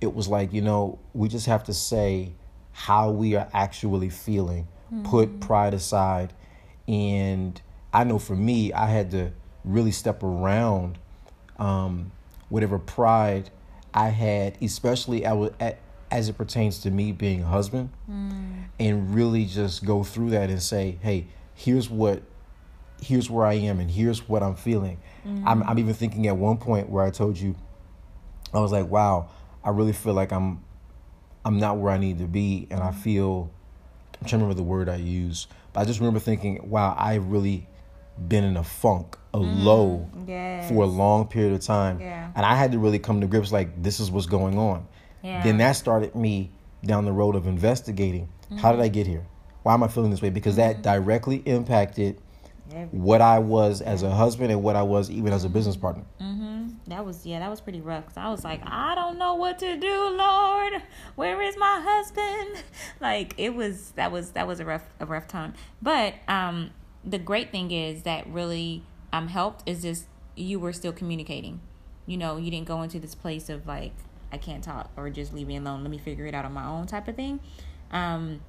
it 0.00 0.14
was 0.14 0.28
like 0.28 0.52
you 0.52 0.62
know 0.62 0.98
we 1.12 1.28
just 1.28 1.46
have 1.46 1.64
to 1.64 1.74
say 1.74 2.32
how 2.72 3.10
we 3.10 3.36
are 3.36 3.48
actually 3.52 4.10
feeling 4.10 4.66
mm-hmm. 4.92 5.02
put 5.04 5.40
pride 5.40 5.74
aside. 5.74 6.32
And 6.86 7.60
I 7.92 8.04
know 8.04 8.18
for 8.18 8.36
me, 8.36 8.72
I 8.72 8.86
had 8.86 9.10
to 9.12 9.32
really 9.64 9.92
step 9.92 10.22
around 10.22 10.98
um, 11.58 12.12
whatever 12.48 12.78
pride 12.78 13.50
I 13.92 14.08
had, 14.08 14.58
especially 14.60 15.24
as 16.10 16.28
it 16.28 16.36
pertains 16.36 16.78
to 16.80 16.90
me 16.90 17.12
being 17.12 17.42
a 17.42 17.46
husband, 17.46 17.90
mm. 18.10 18.64
and 18.78 19.14
really 19.14 19.44
just 19.44 19.84
go 19.84 20.02
through 20.02 20.30
that 20.30 20.50
and 20.50 20.62
say, 20.62 20.98
hey, 21.02 21.26
here's 21.54 21.88
what 21.88 22.22
here's 23.00 23.28
where 23.28 23.44
I 23.44 23.54
am 23.54 23.80
and 23.80 23.90
here's 23.90 24.28
what 24.28 24.42
I'm 24.42 24.54
feeling. 24.54 24.98
Mm-hmm. 25.26 25.46
I'm, 25.46 25.62
I'm 25.64 25.78
even 25.78 25.94
thinking 25.94 26.26
at 26.26 26.36
one 26.36 26.56
point 26.56 26.88
where 26.88 27.04
I 27.04 27.10
told 27.10 27.36
you, 27.36 27.54
I 28.54 28.60
was 28.60 28.72
like, 28.72 28.88
wow, 28.88 29.28
I 29.62 29.70
really 29.70 29.92
feel 29.92 30.14
like 30.14 30.32
I'm 30.32 30.62
I'm 31.44 31.58
not 31.58 31.76
where 31.76 31.92
I 31.92 31.98
need 31.98 32.18
to 32.18 32.26
be 32.26 32.66
and 32.70 32.80
I 32.80 32.90
mm. 32.90 32.94
feel 32.94 33.50
I'm 34.20 34.28
trying 34.28 34.40
to 34.40 34.44
remember 34.44 34.54
the 34.54 34.62
word 34.62 34.88
I 34.88 34.96
use, 34.96 35.46
but 35.72 35.80
I 35.80 35.84
just 35.84 36.00
remember 36.00 36.20
thinking, 36.20 36.70
wow, 36.70 36.94
I've 36.98 37.26
really 37.26 37.66
been 38.28 38.44
in 38.44 38.56
a 38.56 38.64
funk, 38.64 39.18
a 39.34 39.38
mm, 39.38 39.64
low 39.64 40.08
yes. 40.26 40.68
for 40.68 40.84
a 40.84 40.86
long 40.86 41.26
period 41.26 41.52
of 41.52 41.60
time. 41.60 42.00
Yeah. 42.00 42.30
And 42.34 42.46
I 42.46 42.54
had 42.54 42.72
to 42.72 42.78
really 42.78 42.98
come 42.98 43.20
to 43.20 43.26
grips 43.26 43.52
like 43.52 43.82
this 43.82 44.00
is 44.00 44.10
what's 44.10 44.26
going 44.26 44.56
on. 44.56 44.86
Yeah. 45.24 45.42
Then 45.42 45.56
that 45.58 45.72
started 45.72 46.14
me 46.14 46.50
down 46.84 47.06
the 47.06 47.12
road 47.12 47.34
of 47.34 47.46
investigating. 47.46 48.28
Mm-hmm. 48.44 48.58
How 48.58 48.72
did 48.72 48.80
I 48.80 48.88
get 48.88 49.06
here? 49.06 49.26
Why 49.62 49.74
am 49.74 49.82
I 49.82 49.88
feeling 49.88 50.10
this 50.10 50.22
way? 50.22 50.30
Because 50.30 50.56
mm-hmm. 50.56 50.82
that 50.82 50.82
directly 50.82 51.36
impacted 51.46 52.20
what 52.90 53.20
I 53.20 53.38
was 53.38 53.80
as 53.80 54.02
a 54.02 54.10
husband 54.10 54.50
and 54.50 54.62
what 54.62 54.74
I 54.74 54.82
was 54.82 55.10
even 55.10 55.32
as 55.32 55.44
a 55.44 55.48
business 55.48 55.76
partner. 55.76 56.04
Mm-hmm. 56.20 56.68
That 56.88 57.04
was 57.04 57.24
yeah, 57.24 57.38
that 57.38 57.50
was 57.50 57.60
pretty 57.60 57.80
rough. 57.80 58.06
Cause 58.06 58.16
I 58.16 58.28
was 58.30 58.44
like, 58.44 58.60
I 58.64 58.94
don't 58.94 59.18
know 59.18 59.34
what 59.34 59.58
to 59.60 59.76
do, 59.76 60.08
Lord. 60.10 60.82
Where 61.14 61.40
is 61.42 61.56
my 61.56 61.80
husband? 61.82 62.62
Like 63.00 63.34
it 63.36 63.54
was 63.54 63.90
that 63.92 64.12
was 64.12 64.30
that 64.30 64.46
was 64.46 64.60
a 64.60 64.64
rough 64.64 64.84
a 64.98 65.06
rough 65.06 65.28
time. 65.28 65.54
But 65.82 66.14
um, 66.26 66.70
the 67.04 67.18
great 67.18 67.50
thing 67.50 67.70
is 67.70 68.02
that 68.02 68.26
really 68.26 68.82
um 69.12 69.28
helped 69.28 69.68
is 69.68 69.82
just 69.82 70.06
you 70.36 70.58
were 70.58 70.72
still 70.72 70.92
communicating. 70.92 71.60
You 72.06 72.16
know, 72.16 72.36
you 72.36 72.50
didn't 72.50 72.66
go 72.66 72.82
into 72.82 72.98
this 72.98 73.14
place 73.14 73.48
of 73.48 73.66
like 73.66 73.92
I 74.34 74.38
can't 74.38 74.62
talk 74.62 74.90
or 74.96 75.08
just 75.10 75.32
leave 75.32 75.46
me 75.46 75.56
alone. 75.56 75.82
Let 75.82 75.90
me 75.90 75.98
figure 75.98 76.26
it 76.26 76.34
out 76.34 76.44
on 76.44 76.52
my 76.52 76.66
own 76.66 76.86
type 76.86 77.08
of 77.08 77.14
thing. 77.14 77.40
Um, 77.90 78.40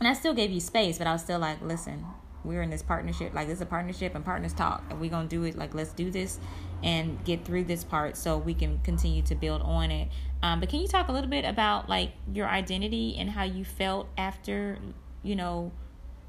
and 0.00 0.08
I 0.08 0.14
still 0.14 0.34
gave 0.34 0.50
you 0.50 0.60
space, 0.60 0.98
but 0.98 1.06
I 1.06 1.12
was 1.12 1.22
still 1.22 1.38
like, 1.38 1.62
listen, 1.62 2.04
we're 2.44 2.62
in 2.62 2.70
this 2.70 2.82
partnership 2.82 3.32
like 3.34 3.46
this 3.46 3.58
is 3.58 3.62
a 3.62 3.66
partnership 3.66 4.14
and 4.14 4.24
partners 4.24 4.52
talk 4.52 4.82
and 4.90 5.00
we're 5.00 5.08
gonna 5.08 5.28
do 5.28 5.44
it 5.44 5.56
like 5.56 5.74
let's 5.74 5.92
do 5.92 6.10
this 6.10 6.40
and 6.82 7.22
get 7.24 7.44
through 7.44 7.62
this 7.62 7.84
part 7.84 8.16
so 8.16 8.36
we 8.36 8.52
can 8.52 8.80
continue 8.80 9.22
to 9.22 9.34
build 9.36 9.62
on 9.62 9.90
it 9.92 10.08
um, 10.42 10.58
but 10.58 10.68
can 10.68 10.80
you 10.80 10.88
talk 10.88 11.06
a 11.06 11.12
little 11.12 11.30
bit 11.30 11.44
about 11.44 11.88
like 11.88 12.10
your 12.32 12.48
identity 12.48 13.14
and 13.16 13.30
how 13.30 13.44
you 13.44 13.64
felt 13.64 14.08
after 14.18 14.76
you 15.22 15.36
know 15.36 15.70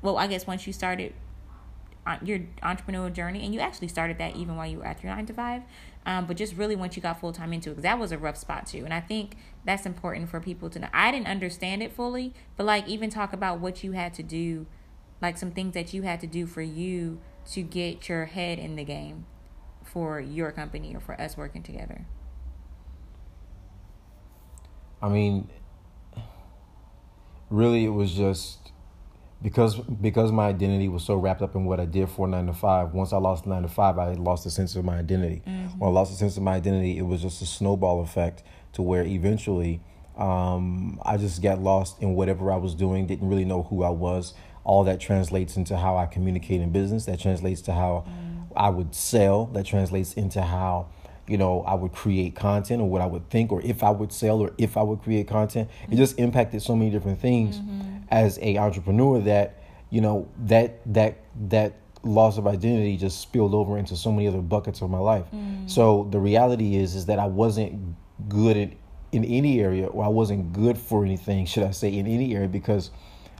well 0.03 0.17
i 0.17 0.27
guess 0.27 0.45
once 0.45 0.67
you 0.67 0.73
started 0.73 1.13
your 2.23 2.39
entrepreneurial 2.61 3.11
journey 3.11 3.43
and 3.43 3.53
you 3.53 3.59
actually 3.59 3.87
started 3.87 4.17
that 4.17 4.35
even 4.35 4.55
while 4.55 4.67
you 4.67 4.79
were 4.79 4.85
at 4.85 5.01
your 5.01 5.13
nine 5.13 5.25
to 5.25 5.33
five 5.33 5.61
um, 6.05 6.25
but 6.25 6.35
just 6.35 6.55
really 6.55 6.75
once 6.75 6.95
you 6.95 7.01
got 7.01 7.19
full 7.19 7.31
time 7.31 7.53
into 7.53 7.69
it 7.69 7.73
because 7.73 7.83
that 7.83 7.97
was 7.97 8.11
a 8.11 8.17
rough 8.17 8.37
spot 8.37 8.67
too 8.67 8.83
and 8.83 8.93
i 8.93 8.99
think 8.99 9.37
that's 9.63 9.85
important 9.85 10.29
for 10.29 10.39
people 10.39 10.69
to 10.69 10.79
know 10.79 10.89
i 10.93 11.11
didn't 11.11 11.27
understand 11.27 11.81
it 11.81 11.93
fully 11.93 12.33
but 12.57 12.65
like 12.65 12.87
even 12.87 13.09
talk 13.09 13.31
about 13.31 13.59
what 13.59 13.83
you 13.83 13.93
had 13.93 14.13
to 14.13 14.21
do 14.21 14.65
like 15.21 15.37
some 15.37 15.51
things 15.51 15.73
that 15.73 15.93
you 15.93 16.01
had 16.01 16.19
to 16.19 16.27
do 16.27 16.45
for 16.45 16.61
you 16.61 17.21
to 17.49 17.61
get 17.61 18.09
your 18.09 18.25
head 18.25 18.59
in 18.59 18.75
the 18.75 18.83
game 18.83 19.25
for 19.93 20.19
your 20.19 20.51
company 20.51 20.93
or 20.93 20.99
for 20.99 21.19
us 21.19 21.37
working 21.37 21.63
together? 21.63 22.05
I 25.01 25.07
mean, 25.07 25.49
really, 27.49 27.85
it 27.85 27.89
was 27.89 28.11
just 28.11 28.72
because 29.43 29.75
because 29.75 30.31
my 30.31 30.47
identity 30.47 30.87
was 30.87 31.03
so 31.03 31.15
wrapped 31.15 31.41
up 31.41 31.53
in 31.53 31.65
what 31.65 31.79
I 31.79 31.85
did 31.85 32.09
for 32.09 32.27
nine 32.27 32.47
to 32.47 32.53
five. 32.53 32.93
Once 32.93 33.11
I 33.11 33.17
lost 33.17 33.45
nine 33.45 33.61
to 33.63 33.67
five, 33.67 33.99
I 33.99 34.13
lost 34.13 34.45
the 34.45 34.49
sense 34.49 34.75
of 34.75 34.85
my 34.85 34.97
identity. 34.97 35.43
Mm-hmm. 35.45 35.79
When 35.79 35.89
I 35.89 35.91
lost 35.91 36.11
the 36.11 36.17
sense 36.17 36.37
of 36.37 36.43
my 36.43 36.53
identity, 36.53 36.97
it 36.97 37.03
was 37.03 37.21
just 37.21 37.41
a 37.41 37.45
snowball 37.45 38.01
effect 38.01 38.41
to 38.71 38.81
where 38.81 39.03
eventually 39.03 39.81
um, 40.17 40.99
I 41.03 41.17
just 41.17 41.41
got 41.41 41.59
lost 41.59 42.01
in 42.01 42.15
whatever 42.15 42.51
I 42.51 42.55
was 42.55 42.73
doing. 42.73 43.05
Didn't 43.05 43.27
really 43.27 43.45
know 43.45 43.63
who 43.63 43.83
I 43.83 43.89
was. 43.89 44.33
All 44.63 44.85
that 44.85 45.01
translates 45.01 45.57
into 45.57 45.77
how 45.77 45.97
I 45.97 46.05
communicate 46.05 46.61
in 46.61 46.71
business. 46.71 47.05
That 47.05 47.19
translates 47.19 47.59
to 47.63 47.73
how 47.73 48.05
mm. 48.07 48.47
I 48.55 48.69
would 48.69 48.95
sell. 48.95 49.47
That 49.47 49.65
translates 49.65 50.13
into 50.13 50.41
how 50.41 50.87
you 51.27 51.37
know, 51.37 51.61
I 51.61 51.73
would 51.73 51.93
create 51.93 52.35
content 52.35 52.81
or 52.81 52.89
what 52.89 53.01
I 53.01 53.05
would 53.05 53.29
think 53.29 53.51
or 53.51 53.61
if 53.61 53.83
I 53.83 53.91
would 53.91 54.11
sell 54.11 54.41
or 54.41 54.51
if 54.57 54.75
I 54.75 54.83
would 54.83 55.01
create 55.01 55.27
content. 55.27 55.69
It 55.89 55.95
just 55.95 56.19
impacted 56.19 56.61
so 56.61 56.75
many 56.75 56.91
different 56.91 57.21
things 57.21 57.59
mm-hmm. 57.59 58.02
As 58.13 58.37
a 58.41 58.57
entrepreneur 58.57 59.19
that, 59.21 59.63
you 59.89 59.99
know, 59.99 60.29
that 60.45 60.79
that 60.93 61.17
that 61.49 61.73
loss 62.03 62.37
of 62.37 62.45
identity 62.45 62.95
just 62.95 63.19
spilled 63.19 63.53
over 63.53 63.77
into 63.77 63.95
so 63.95 64.11
many 64.11 64.27
other 64.27 64.41
buckets 64.41 64.81
of 64.81 64.89
my 64.89 64.99
life. 64.99 65.25
Mm. 65.33 65.69
So 65.69 66.07
the 66.11 66.19
reality 66.19 66.75
is 66.75 66.95
is 66.95 67.07
that 67.07 67.17
I 67.19 67.25
wasn't 67.25 67.95
good 68.29 68.55
in 68.55 68.75
in 69.11 69.25
any 69.25 69.59
area 69.59 69.87
or 69.87 70.05
I 70.05 70.09
wasn't 70.09 70.53
good 70.53 70.77
for 70.77 71.03
anything, 71.03 71.45
should 71.45 71.63
I 71.63 71.71
say, 71.71 71.89
in 71.93 72.07
any 72.07 72.35
area 72.35 72.47
because 72.47 72.91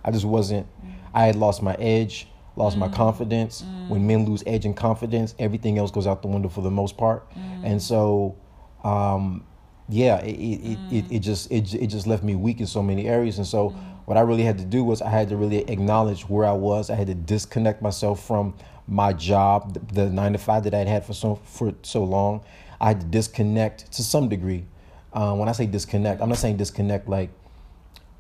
I 0.03 0.12
just 0.12 0.25
wasn't 0.25 0.65
mm. 0.83 0.91
I 1.13 1.27
had 1.27 1.36
lost 1.36 1.62
my 1.62 1.75
edge 1.75 2.27
lost 2.55 2.75
mm. 2.75 2.81
my 2.81 2.89
confidence. 2.89 3.62
Mm. 3.62 3.89
When 3.89 4.07
men 4.07 4.25
lose 4.25 4.43
edge 4.45 4.65
and 4.65 4.75
confidence, 4.75 5.36
everything 5.39 5.77
else 5.77 5.91
goes 5.91 6.07
out 6.07 6.21
the 6.21 6.27
window 6.27 6.49
for 6.49 6.62
the 6.62 6.71
most 6.71 6.97
part. 6.97 7.29
Mm. 7.31 7.65
And 7.65 7.81
so, 7.81 8.36
um, 8.83 9.45
yeah, 9.89 10.19
it 10.19 10.36
it, 10.36 10.79
it, 10.91 11.12
it, 11.12 11.19
just 11.19 11.51
it, 11.51 11.73
it 11.73 11.88
just 11.88 12.07
left 12.07 12.23
me 12.23 12.36
weak 12.36 12.59
in 12.59 12.67
so 12.67 12.81
many 12.81 13.07
areas. 13.07 13.38
And 13.38 13.47
so, 13.47 13.75
what 14.05 14.17
I 14.17 14.21
really 14.21 14.43
had 14.43 14.57
to 14.57 14.65
do 14.65 14.83
was 14.83 15.01
I 15.01 15.09
had 15.09 15.29
to 15.29 15.37
really 15.37 15.59
acknowledge 15.69 16.23
where 16.23 16.45
I 16.45 16.53
was. 16.53 16.89
I 16.89 16.95
had 16.95 17.07
to 17.07 17.15
disconnect 17.15 17.81
myself 17.81 18.25
from 18.25 18.53
my 18.87 19.13
job, 19.13 19.73
the, 19.73 19.79
the 19.79 20.09
nine 20.09 20.33
to 20.33 20.39
five 20.39 20.63
that 20.65 20.73
I'd 20.73 20.87
had 20.87 21.05
for 21.05 21.13
so 21.13 21.35
for 21.45 21.73
so 21.83 22.03
long. 22.03 22.43
I 22.81 22.89
had 22.89 22.99
to 23.01 23.05
disconnect 23.05 23.91
to 23.93 24.03
some 24.03 24.27
degree. 24.27 24.65
Uh, 25.13 25.35
when 25.35 25.47
I 25.47 25.53
say 25.53 25.65
disconnect, 25.65 26.21
I'm 26.21 26.29
not 26.29 26.37
saying 26.37 26.57
disconnect 26.57 27.07
like 27.07 27.29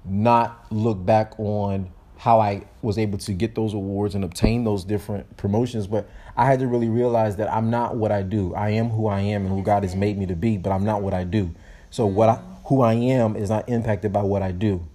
not 0.05 0.65
look 0.71 1.03
back 1.05 1.37
on 1.39 1.91
how 2.17 2.39
I 2.39 2.63
was 2.81 2.97
able 2.97 3.17
to 3.17 3.33
get 3.33 3.55
those 3.55 3.73
awards 3.73 4.15
and 4.15 4.23
obtain 4.23 4.63
those 4.63 4.85
different 4.85 5.35
promotions. 5.35 5.87
But 5.87 6.09
I 6.37 6.45
had 6.45 6.59
to 6.59 6.67
really 6.67 6.87
realize 6.87 7.35
that 7.37 7.51
I'm 7.51 7.69
not 7.69 7.97
what 7.97 8.11
I 8.11 8.21
do. 8.21 8.53
I 8.55 8.69
am 8.69 8.89
who 8.89 9.07
I 9.07 9.19
am 9.19 9.45
and 9.45 9.53
who 9.53 9.61
God 9.61 9.83
has 9.83 9.95
made 9.95 10.17
me 10.17 10.25
to 10.27 10.35
be, 10.35 10.57
but 10.57 10.71
I'm 10.71 10.85
not 10.85 11.01
what 11.01 11.13
I 11.13 11.25
do. 11.25 11.53
So 11.89 12.05
what 12.05 12.29
I, 12.29 12.35
who 12.65 12.81
I 12.81 12.93
am 12.93 13.35
is 13.35 13.49
not 13.49 13.67
impacted 13.67 14.13
by 14.13 14.23
what 14.23 14.41
I 14.41 14.51
do. 14.51 14.87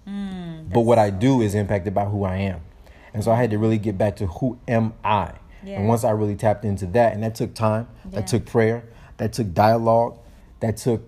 But 0.72 0.81
what 0.81 0.98
I 0.98 1.11
do 1.11 1.40
is 1.40 1.54
impacted 1.54 1.94
by 1.94 2.04
who 2.04 2.24
I 2.24 2.37
am. 2.37 2.61
And 3.14 3.24
so 3.24 3.31
I 3.31 3.37
had 3.37 3.50
to 3.50 3.59
really 3.59 3.78
get 3.78 3.96
back 3.96 4.16
to 4.16 4.26
who 4.26 4.59
am 4.68 4.94
I. 5.02 5.35
Yeah. 5.64 5.78
And 5.78 5.88
once 5.88 6.04
I 6.04 6.11
really 6.11 6.37
tapped 6.37 6.64
into 6.64 6.87
that, 6.87 7.14
and 7.14 7.22
that 7.22 7.35
took 7.35 7.54
time, 7.54 7.88
yeah. 8.04 8.20
that 8.20 8.28
took 8.28 8.46
prayer, 8.46 8.85
that 9.16 9.33
took 9.33 9.52
dialogue, 9.54 10.18
that 10.61 10.76
took 10.76 11.02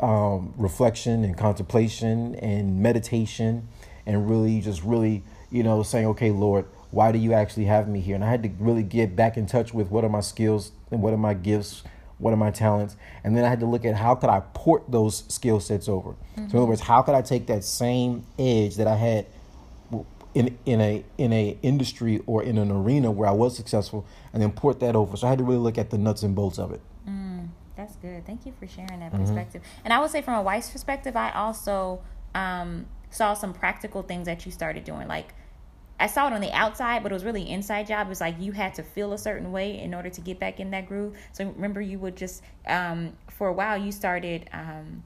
um, 0.00 0.54
reflection 0.56 1.24
and 1.24 1.36
contemplation 1.36 2.34
and 2.36 2.80
meditation, 2.80 3.68
and 4.06 4.28
really 4.28 4.60
just 4.60 4.82
really 4.82 5.22
you 5.54 5.62
know, 5.62 5.84
saying, 5.84 6.06
okay, 6.06 6.32
Lord, 6.32 6.66
why 6.90 7.12
do 7.12 7.18
you 7.18 7.32
actually 7.32 7.66
have 7.66 7.86
me 7.86 8.00
here? 8.00 8.16
And 8.16 8.24
I 8.24 8.28
had 8.28 8.42
to 8.42 8.50
really 8.58 8.82
get 8.82 9.14
back 9.14 9.36
in 9.36 9.46
touch 9.46 9.72
with 9.72 9.88
what 9.88 10.04
are 10.04 10.08
my 10.08 10.20
skills 10.20 10.72
and 10.90 11.00
what 11.00 11.12
are 11.12 11.16
my 11.16 11.32
gifts, 11.32 11.84
what 12.24 12.32
are 12.32 12.38
my 12.38 12.50
talents, 12.50 12.96
and 13.22 13.36
then 13.36 13.44
I 13.44 13.50
had 13.50 13.60
to 13.60 13.66
look 13.66 13.84
at 13.84 13.94
how 13.94 14.14
could 14.14 14.30
I 14.30 14.40
port 14.54 14.90
those 14.90 15.24
skill 15.28 15.60
sets 15.60 15.90
over. 15.90 16.12
Mm-hmm. 16.12 16.36
So 16.36 16.40
in 16.40 16.46
other 16.46 16.58
mm-hmm. 16.58 16.68
words, 16.70 16.80
how 16.80 17.02
could 17.02 17.14
I 17.14 17.20
take 17.20 17.48
that 17.48 17.64
same 17.64 18.24
edge 18.38 18.76
that 18.76 18.86
I 18.86 18.96
had 18.96 19.26
in 20.32 20.58
in 20.64 20.80
a 20.80 21.04
in 21.18 21.34
a 21.34 21.58
industry 21.62 22.22
or 22.26 22.42
in 22.42 22.56
an 22.56 22.70
arena 22.70 23.10
where 23.10 23.28
I 23.28 23.32
was 23.32 23.54
successful, 23.54 24.06
and 24.32 24.42
then 24.42 24.52
port 24.52 24.80
that 24.80 24.96
over. 24.96 25.18
So 25.18 25.26
I 25.26 25.30
had 25.30 25.38
to 25.38 25.44
really 25.44 25.58
look 25.58 25.76
at 25.76 25.90
the 25.90 25.98
nuts 25.98 26.22
and 26.22 26.34
bolts 26.34 26.58
of 26.58 26.72
it. 26.72 26.80
Mm, 27.06 27.48
that's 27.76 27.96
good. 27.96 28.24
Thank 28.24 28.46
you 28.46 28.54
for 28.58 28.66
sharing 28.66 29.00
that 29.00 29.12
mm-hmm. 29.12 29.20
perspective. 29.20 29.60
And 29.84 29.92
I 29.92 30.00
would 30.00 30.10
say, 30.10 30.22
from 30.22 30.34
a 30.34 30.42
wife's 30.42 30.70
perspective, 30.70 31.16
I 31.16 31.30
also 31.32 32.00
um, 32.34 32.86
saw 33.10 33.34
some 33.34 33.52
practical 33.52 34.02
things 34.02 34.24
that 34.24 34.46
you 34.46 34.50
started 34.50 34.84
doing, 34.84 35.08
like 35.08 35.34
I 35.98 36.06
saw 36.08 36.26
it 36.26 36.32
on 36.32 36.40
the 36.40 36.52
outside, 36.52 37.02
but 37.02 37.12
it 37.12 37.14
was 37.14 37.24
really 37.24 37.48
inside 37.48 37.86
job. 37.86 38.06
It 38.06 38.10
was 38.10 38.20
like 38.20 38.36
you 38.40 38.52
had 38.52 38.74
to 38.74 38.82
feel 38.82 39.12
a 39.12 39.18
certain 39.18 39.52
way 39.52 39.78
in 39.78 39.94
order 39.94 40.10
to 40.10 40.20
get 40.20 40.40
back 40.40 40.58
in 40.58 40.70
that 40.72 40.86
groove. 40.86 41.16
So 41.32 41.44
remember, 41.44 41.80
you 41.80 41.98
would 42.00 42.16
just 42.16 42.42
um, 42.66 43.16
for 43.30 43.48
a 43.48 43.52
while 43.52 43.76
you 43.76 43.92
started 43.92 44.48
um, 44.52 45.02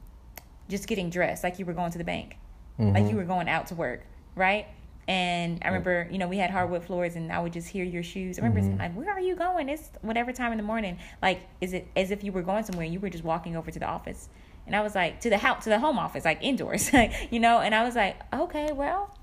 just 0.67 0.87
getting 0.87 1.09
dressed 1.09 1.43
like 1.43 1.59
you 1.59 1.65
were 1.65 1.73
going 1.73 1.91
to 1.91 1.97
the 1.97 2.03
bank, 2.03 2.37
mm-hmm. 2.79 2.93
like 2.93 3.09
you 3.09 3.15
were 3.15 3.23
going 3.23 3.47
out 3.47 3.67
to 3.67 3.75
work, 3.75 4.03
right? 4.35 4.67
And 5.07 5.59
I 5.63 5.67
remember, 5.69 6.07
you 6.11 6.19
know, 6.19 6.27
we 6.27 6.37
had 6.37 6.51
hardwood 6.51 6.83
floors, 6.83 7.15
and 7.15 7.31
I 7.31 7.39
would 7.39 7.53
just 7.53 7.67
hear 7.67 7.83
your 7.83 8.03
shoes. 8.03 8.37
I 8.37 8.43
remember 8.43 8.61
mm-hmm. 8.61 8.79
like, 8.79 8.93
"Where 8.95 9.11
are 9.11 9.19
you 9.19 9.35
going?" 9.35 9.69
It's 9.69 9.89
whatever 10.01 10.31
time 10.31 10.51
in 10.51 10.57
the 10.57 10.63
morning. 10.63 10.99
Like, 11.21 11.41
is 11.61 11.73
it 11.73 11.87
as 11.95 12.11
if 12.11 12.23
you 12.23 12.31
were 12.31 12.43
going 12.43 12.63
somewhere? 12.63 12.85
You 12.85 12.99
were 12.99 13.09
just 13.09 13.23
walking 13.23 13.55
over 13.55 13.71
to 13.71 13.79
the 13.79 13.87
office, 13.87 14.29
and 14.67 14.75
I 14.75 14.81
was 14.81 14.93
like, 14.93 15.19
to 15.21 15.29
the 15.31 15.39
house, 15.39 15.63
to 15.63 15.69
the 15.69 15.79
home 15.79 15.97
office, 15.97 16.25
like 16.25 16.43
indoors, 16.43 16.91
you 17.31 17.39
know. 17.39 17.59
And 17.59 17.73
I 17.73 17.83
was 17.83 17.95
like, 17.95 18.17
okay, 18.31 18.71
well, 18.71 19.15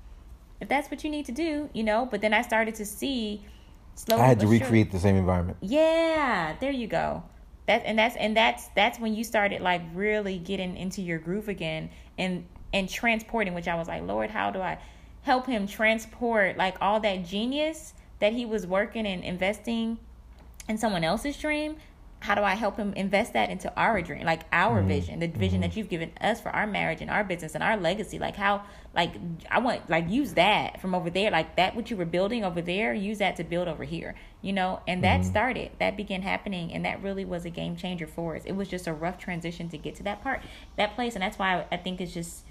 if 0.59 0.67
that's 0.67 0.89
what 0.89 1.03
you 1.03 1.09
need 1.09 1.25
to 1.25 1.31
do, 1.31 1.69
you 1.73 1.83
know. 1.83 2.07
But 2.09 2.21
then 2.21 2.33
I 2.33 2.41
started 2.41 2.75
to 2.75 2.85
see 2.85 3.45
slowly. 3.95 4.21
I 4.21 4.27
had 4.27 4.39
to 4.39 4.47
recreate 4.47 4.91
the 4.91 4.99
same 4.99 5.15
environment. 5.15 5.57
Yeah, 5.61 6.55
there 6.59 6.71
you 6.71 6.87
go. 6.87 7.23
That 7.67 7.83
and 7.85 7.99
that's 7.99 8.15
and 8.15 8.35
that's 8.35 8.67
that's 8.69 8.99
when 8.99 9.13
you 9.13 9.23
started 9.23 9.61
like 9.61 9.81
really 9.93 10.37
getting 10.37 10.77
into 10.77 11.01
your 11.01 11.19
groove 11.19 11.49
again 11.49 11.89
and 12.17 12.45
and 12.73 12.89
transporting, 12.89 13.53
which 13.53 13.67
I 13.67 13.75
was 13.75 13.87
like, 13.87 14.03
Lord, 14.03 14.29
how 14.29 14.51
do 14.51 14.61
I 14.61 14.77
help 15.23 15.45
him 15.45 15.67
transport 15.67 16.57
like 16.57 16.75
all 16.81 16.99
that 17.01 17.25
genius 17.25 17.93
that 18.19 18.33
he 18.33 18.45
was 18.45 18.65
working 18.65 19.05
and 19.05 19.23
investing 19.23 19.97
in 20.69 20.77
someone 20.77 21.03
else's 21.03 21.37
dream 21.37 21.75
how 22.19 22.33
do 22.35 22.41
I 22.41 22.55
help 22.55 22.77
him 22.77 22.93
invest 22.93 23.33
that 23.33 23.49
into 23.49 23.73
our 23.75 24.01
dream, 24.01 24.25
like 24.25 24.41
our 24.51 24.79
mm-hmm. 24.79 24.87
vision, 24.87 25.19
the 25.19 25.27
vision 25.27 25.61
mm-hmm. 25.61 25.69
that 25.69 25.77
you've 25.77 25.89
given 25.89 26.11
us 26.19 26.41
for 26.41 26.49
our 26.49 26.65
marriage 26.65 26.99
and 27.01 27.11
our 27.11 27.23
business 27.23 27.53
and 27.53 27.63
our 27.63 27.77
legacy? 27.77 28.17
Like 28.17 28.35
how, 28.35 28.63
like 28.95 29.13
I 29.51 29.59
want, 29.59 29.87
like 29.89 30.09
use 30.09 30.33
that 30.33 30.81
from 30.81 30.95
over 30.95 31.09
there, 31.09 31.29
like 31.29 31.55
that 31.57 31.75
what 31.75 31.91
you 31.91 31.97
were 31.97 32.05
building 32.05 32.43
over 32.43 32.61
there, 32.61 32.93
use 32.93 33.19
that 33.19 33.35
to 33.35 33.43
build 33.43 33.67
over 33.67 33.83
here, 33.83 34.15
you 34.41 34.51
know. 34.51 34.81
And 34.87 35.03
that 35.03 35.21
mm-hmm. 35.21 35.29
started, 35.29 35.71
that 35.79 35.95
began 35.95 36.23
happening, 36.23 36.73
and 36.73 36.85
that 36.85 37.03
really 37.03 37.23
was 37.23 37.45
a 37.45 37.51
game 37.51 37.75
changer 37.75 38.07
for 38.07 38.35
us. 38.35 38.43
It 38.45 38.53
was 38.53 38.67
just 38.67 38.87
a 38.87 38.93
rough 38.93 39.19
transition 39.19 39.69
to 39.69 39.77
get 39.77 39.95
to 39.95 40.03
that 40.03 40.23
part, 40.23 40.41
that 40.75 40.95
place, 40.95 41.13
and 41.13 41.21
that's 41.21 41.37
why 41.37 41.65
I 41.71 41.77
think 41.77 42.01
it's 42.01 42.13
just 42.13 42.43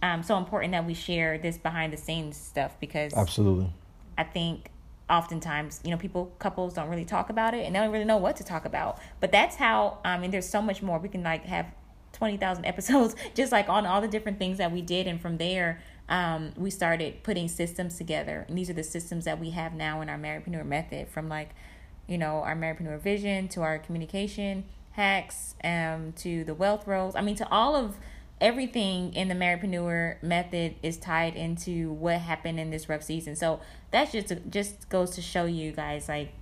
um, 0.00 0.22
so 0.22 0.38
important 0.38 0.72
that 0.72 0.86
we 0.86 0.94
share 0.94 1.38
this 1.38 1.58
behind 1.58 1.92
the 1.92 1.96
scenes 1.96 2.36
stuff 2.36 2.76
because 2.78 3.12
absolutely, 3.14 3.72
I 4.16 4.22
think 4.22 4.70
oftentimes 5.10 5.80
you 5.84 5.90
know 5.90 5.96
people 5.96 6.32
couples 6.38 6.74
don't 6.74 6.88
really 6.88 7.04
talk 7.04 7.30
about 7.30 7.54
it 7.54 7.64
and 7.64 7.74
they 7.74 7.78
don't 7.80 7.92
really 7.92 8.04
know 8.04 8.16
what 8.16 8.36
to 8.36 8.44
talk 8.44 8.64
about. 8.64 8.98
But 9.20 9.32
that's 9.32 9.56
how 9.56 9.98
i 10.04 10.18
mean 10.18 10.30
there's 10.30 10.48
so 10.48 10.62
much 10.62 10.82
more. 10.82 10.98
We 10.98 11.08
can 11.08 11.22
like 11.22 11.44
have 11.44 11.66
20,000 12.12 12.64
episodes 12.72 13.14
just 13.34 13.52
like 13.52 13.68
on 13.68 13.86
all 13.86 14.00
the 14.00 14.08
different 14.08 14.38
things 14.38 14.58
that 14.58 14.72
we 14.72 14.82
did. 14.82 15.06
And 15.06 15.20
from 15.20 15.38
there 15.38 15.80
um, 16.08 16.52
we 16.56 16.70
started 16.70 17.22
putting 17.22 17.48
systems 17.48 17.98
together. 17.98 18.46
And 18.48 18.56
these 18.56 18.70
are 18.70 18.74
the 18.74 18.82
systems 18.82 19.26
that 19.26 19.38
we 19.38 19.50
have 19.50 19.74
now 19.74 20.00
in 20.00 20.08
our 20.08 20.16
marriedpreneur 20.16 20.64
method 20.64 21.08
from 21.08 21.28
like 21.28 21.50
you 22.08 22.18
know 22.18 22.42
our 22.42 22.56
marriedpreneur 22.56 22.98
vision 22.98 23.46
to 23.48 23.62
our 23.62 23.78
communication 23.78 24.64
hacks 24.92 25.54
um, 25.62 26.12
to 26.16 26.42
the 26.42 26.54
wealth 26.54 26.88
roles 26.88 27.14
i 27.14 27.20
mean 27.20 27.36
to 27.36 27.48
all 27.50 27.76
of 27.76 27.96
everything 28.40 29.12
in 29.14 29.28
the 29.28 29.34
marriedpreneur 29.34 30.22
method 30.22 30.76
is 30.82 30.96
tied 30.96 31.34
into 31.34 31.92
what 31.92 32.18
happened 32.18 32.60
in 32.60 32.70
this 32.70 32.88
rough 32.88 33.02
season. 33.02 33.36
So 33.36 33.60
that's 33.90 34.12
just 34.12 34.32
just 34.50 34.88
goes 34.88 35.10
to 35.12 35.22
show 35.22 35.44
you 35.44 35.72
guys 35.72 36.08
like 36.08 36.32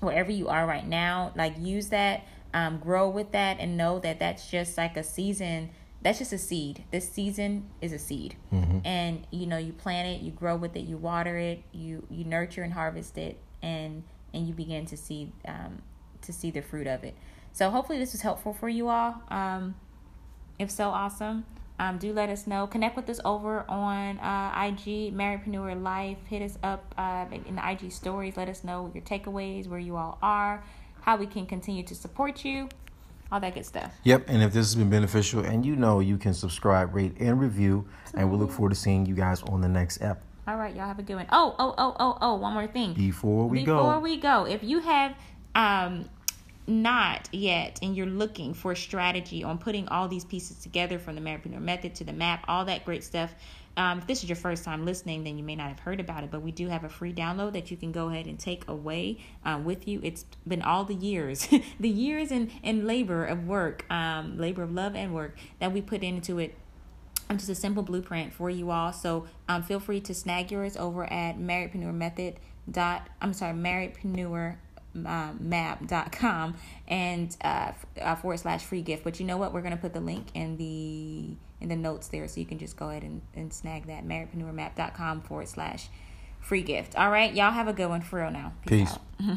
wherever 0.00 0.30
you 0.30 0.48
are 0.48 0.66
right 0.66 0.86
now, 0.86 1.32
like 1.36 1.54
use 1.58 1.88
that, 1.88 2.24
um, 2.54 2.78
grow 2.78 3.08
with 3.08 3.32
that, 3.32 3.58
and 3.58 3.76
know 3.76 3.98
that 3.98 4.18
that's 4.18 4.50
just 4.50 4.76
like 4.78 4.96
a 4.96 5.02
season. 5.02 5.70
That's 6.00 6.18
just 6.18 6.32
a 6.32 6.38
seed. 6.38 6.84
This 6.92 7.10
season 7.10 7.68
is 7.80 7.92
a 7.92 7.98
seed, 7.98 8.36
mm-hmm. 8.52 8.78
and 8.84 9.26
you 9.30 9.46
know 9.46 9.58
you 9.58 9.72
plant 9.72 10.08
it, 10.08 10.24
you 10.24 10.30
grow 10.30 10.54
with 10.56 10.76
it, 10.76 10.82
you 10.82 10.96
water 10.96 11.36
it, 11.36 11.62
you 11.72 12.06
you 12.10 12.24
nurture 12.24 12.62
and 12.62 12.72
harvest 12.72 13.18
it, 13.18 13.38
and 13.62 14.04
and 14.32 14.46
you 14.46 14.54
begin 14.54 14.86
to 14.86 14.96
see 14.96 15.32
um, 15.46 15.82
to 16.22 16.32
see 16.32 16.50
the 16.50 16.62
fruit 16.62 16.86
of 16.86 17.02
it. 17.02 17.16
So 17.52 17.70
hopefully 17.70 17.98
this 17.98 18.12
was 18.12 18.20
helpful 18.20 18.54
for 18.54 18.68
you 18.68 18.88
all. 18.88 19.20
Um, 19.28 19.74
if 20.58 20.70
so, 20.70 20.88
awesome. 20.88 21.44
Um, 21.80 21.98
do 21.98 22.12
let 22.12 22.28
us 22.28 22.46
know. 22.46 22.66
Connect 22.66 22.96
with 22.96 23.08
us 23.08 23.20
over 23.24 23.64
on 23.68 24.18
uh, 24.18 24.52
IG, 24.66 25.14
Marriedpreneur 25.14 25.80
Life. 25.80 26.18
Hit 26.28 26.42
us 26.42 26.58
up 26.62 26.92
uh, 26.98 27.26
in 27.46 27.54
the 27.54 27.70
IG 27.70 27.92
stories. 27.92 28.36
Let 28.36 28.48
us 28.48 28.64
know 28.64 28.90
your 28.92 29.02
takeaways, 29.04 29.68
where 29.68 29.78
you 29.78 29.96
all 29.96 30.18
are, 30.20 30.64
how 31.02 31.16
we 31.16 31.26
can 31.26 31.46
continue 31.46 31.84
to 31.84 31.94
support 31.94 32.44
you, 32.44 32.68
all 33.30 33.38
that 33.38 33.54
good 33.54 33.64
stuff. 33.64 33.92
Yep. 34.02 34.24
And 34.26 34.42
if 34.42 34.52
this 34.52 34.66
has 34.66 34.74
been 34.74 34.90
beneficial, 34.90 35.44
and 35.44 35.64
you 35.64 35.76
know 35.76 36.00
you 36.00 36.16
can 36.18 36.34
subscribe, 36.34 36.94
rate, 36.94 37.14
and 37.20 37.40
review, 37.40 37.86
Absolutely. 38.02 38.20
and 38.22 38.32
we 38.32 38.38
look 38.38 38.50
forward 38.50 38.70
to 38.70 38.74
seeing 38.74 39.06
you 39.06 39.14
guys 39.14 39.42
on 39.44 39.60
the 39.60 39.68
next 39.68 40.02
ep. 40.02 40.20
All 40.48 40.56
right, 40.56 40.74
y'all 40.74 40.86
have 40.86 40.98
a 40.98 41.02
good 41.02 41.14
one. 41.14 41.26
Oh, 41.30 41.54
oh, 41.58 41.74
oh, 41.78 41.96
oh, 42.00 42.18
oh, 42.20 42.34
one 42.36 42.54
more 42.54 42.66
thing. 42.66 42.94
Before 42.94 43.46
we 43.46 43.60
Before 43.60 43.74
go. 43.76 43.82
Before 43.84 44.00
we 44.00 44.16
go, 44.16 44.44
if 44.46 44.64
you 44.64 44.80
have 44.80 45.14
um 45.54 46.08
not 46.68 47.28
yet 47.32 47.78
and 47.82 47.96
you're 47.96 48.06
looking 48.06 48.54
for 48.54 48.72
a 48.72 48.76
strategy 48.76 49.42
on 49.42 49.58
putting 49.58 49.88
all 49.88 50.06
these 50.06 50.24
pieces 50.24 50.58
together 50.58 50.98
from 50.98 51.14
the 51.14 51.20
Marriedpreneur 51.20 51.60
method 51.60 51.94
to 51.96 52.04
the 52.04 52.12
map, 52.12 52.44
all 52.46 52.64
that 52.66 52.84
great 52.84 53.02
stuff, 53.02 53.34
um, 53.78 53.98
if 53.98 54.08
this 54.08 54.24
is 54.24 54.28
your 54.28 54.36
first 54.36 54.64
time 54.64 54.84
listening, 54.84 55.22
then 55.22 55.38
you 55.38 55.44
may 55.44 55.54
not 55.54 55.68
have 55.68 55.78
heard 55.78 56.00
about 56.00 56.24
it, 56.24 56.32
but 56.32 56.42
we 56.42 56.50
do 56.50 56.66
have 56.66 56.82
a 56.82 56.88
free 56.88 57.12
download 57.12 57.52
that 57.52 57.70
you 57.70 57.76
can 57.76 57.92
go 57.92 58.08
ahead 58.08 58.26
and 58.26 58.36
take 58.36 58.66
away 58.68 59.18
uh, 59.44 59.60
with 59.62 59.86
you. 59.86 60.00
It's 60.02 60.24
been 60.48 60.62
all 60.62 60.84
the 60.84 60.96
years, 60.96 61.46
the 61.80 61.88
years 61.88 62.32
and, 62.32 62.50
and 62.64 62.88
labor 62.88 63.24
of 63.24 63.46
work, 63.46 63.88
um, 63.88 64.36
labor 64.36 64.64
of 64.64 64.72
love 64.72 64.96
and 64.96 65.14
work 65.14 65.38
that 65.60 65.72
we 65.72 65.80
put 65.80 66.02
into 66.02 66.40
it 66.40 66.56
um, 67.30 67.36
just 67.36 67.50
a 67.50 67.54
simple 67.54 67.84
blueprint 67.84 68.32
for 68.32 68.50
you 68.50 68.70
all. 68.70 68.92
So 68.92 69.26
um, 69.48 69.62
feel 69.62 69.78
free 69.78 70.00
to 70.00 70.14
snag 70.14 70.50
yours 70.50 70.76
over 70.76 71.04
at 71.04 71.38
Marriedpreneur 71.38 71.94
Method 71.94 72.40
dot 72.70 73.08
I'm 73.22 73.32
sorry 73.32 73.54
Marriedpreneur 73.54 74.56
uh, 75.06 75.32
map.com 75.38 76.56
and 76.86 77.36
uh, 77.42 77.72
uh, 78.00 78.14
forward 78.16 78.38
slash 78.38 78.64
free 78.64 78.82
gift. 78.82 79.04
But 79.04 79.20
you 79.20 79.26
know 79.26 79.36
what? 79.36 79.52
We're 79.52 79.62
gonna 79.62 79.76
put 79.76 79.92
the 79.92 80.00
link 80.00 80.28
in 80.34 80.56
the 80.56 81.36
in 81.60 81.68
the 81.68 81.76
notes 81.76 82.08
there, 82.08 82.26
so 82.28 82.40
you 82.40 82.46
can 82.46 82.58
just 82.58 82.76
go 82.76 82.90
ahead 82.90 83.02
and, 83.02 83.20
and 83.34 83.52
snag 83.52 83.86
that 83.86 84.06
marriedpreneurmap.com 84.06 85.22
forward 85.22 85.48
slash 85.48 85.88
free 86.40 86.62
gift. 86.62 86.96
All 86.96 87.10
right, 87.10 87.32
y'all 87.34 87.52
have 87.52 87.68
a 87.68 87.72
good 87.72 87.88
one 87.88 88.00
for 88.00 88.20
real 88.20 88.30
now. 88.30 88.52
Peace. 88.66 88.96
Peace. 89.18 89.36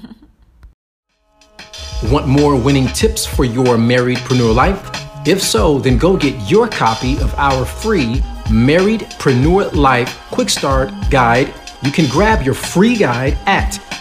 Want 2.11 2.27
more 2.27 2.55
winning 2.55 2.87
tips 2.87 3.25
for 3.25 3.45
your 3.45 3.77
marriedpreneur 3.77 4.55
life? 4.55 4.89
If 5.27 5.39
so, 5.39 5.77
then 5.77 5.99
go 5.99 6.17
get 6.17 6.33
your 6.49 6.67
copy 6.67 7.13
of 7.17 7.33
our 7.35 7.63
free 7.63 8.23
Marriedpreneur 8.45 9.73
Life 9.73 10.19
Quick 10.31 10.49
Start 10.49 10.91
Guide. 11.11 11.53
You 11.83 11.91
can 11.91 12.09
grab 12.09 12.41
your 12.41 12.55
free 12.55 12.95
guide 12.97 13.37
at 13.45 13.77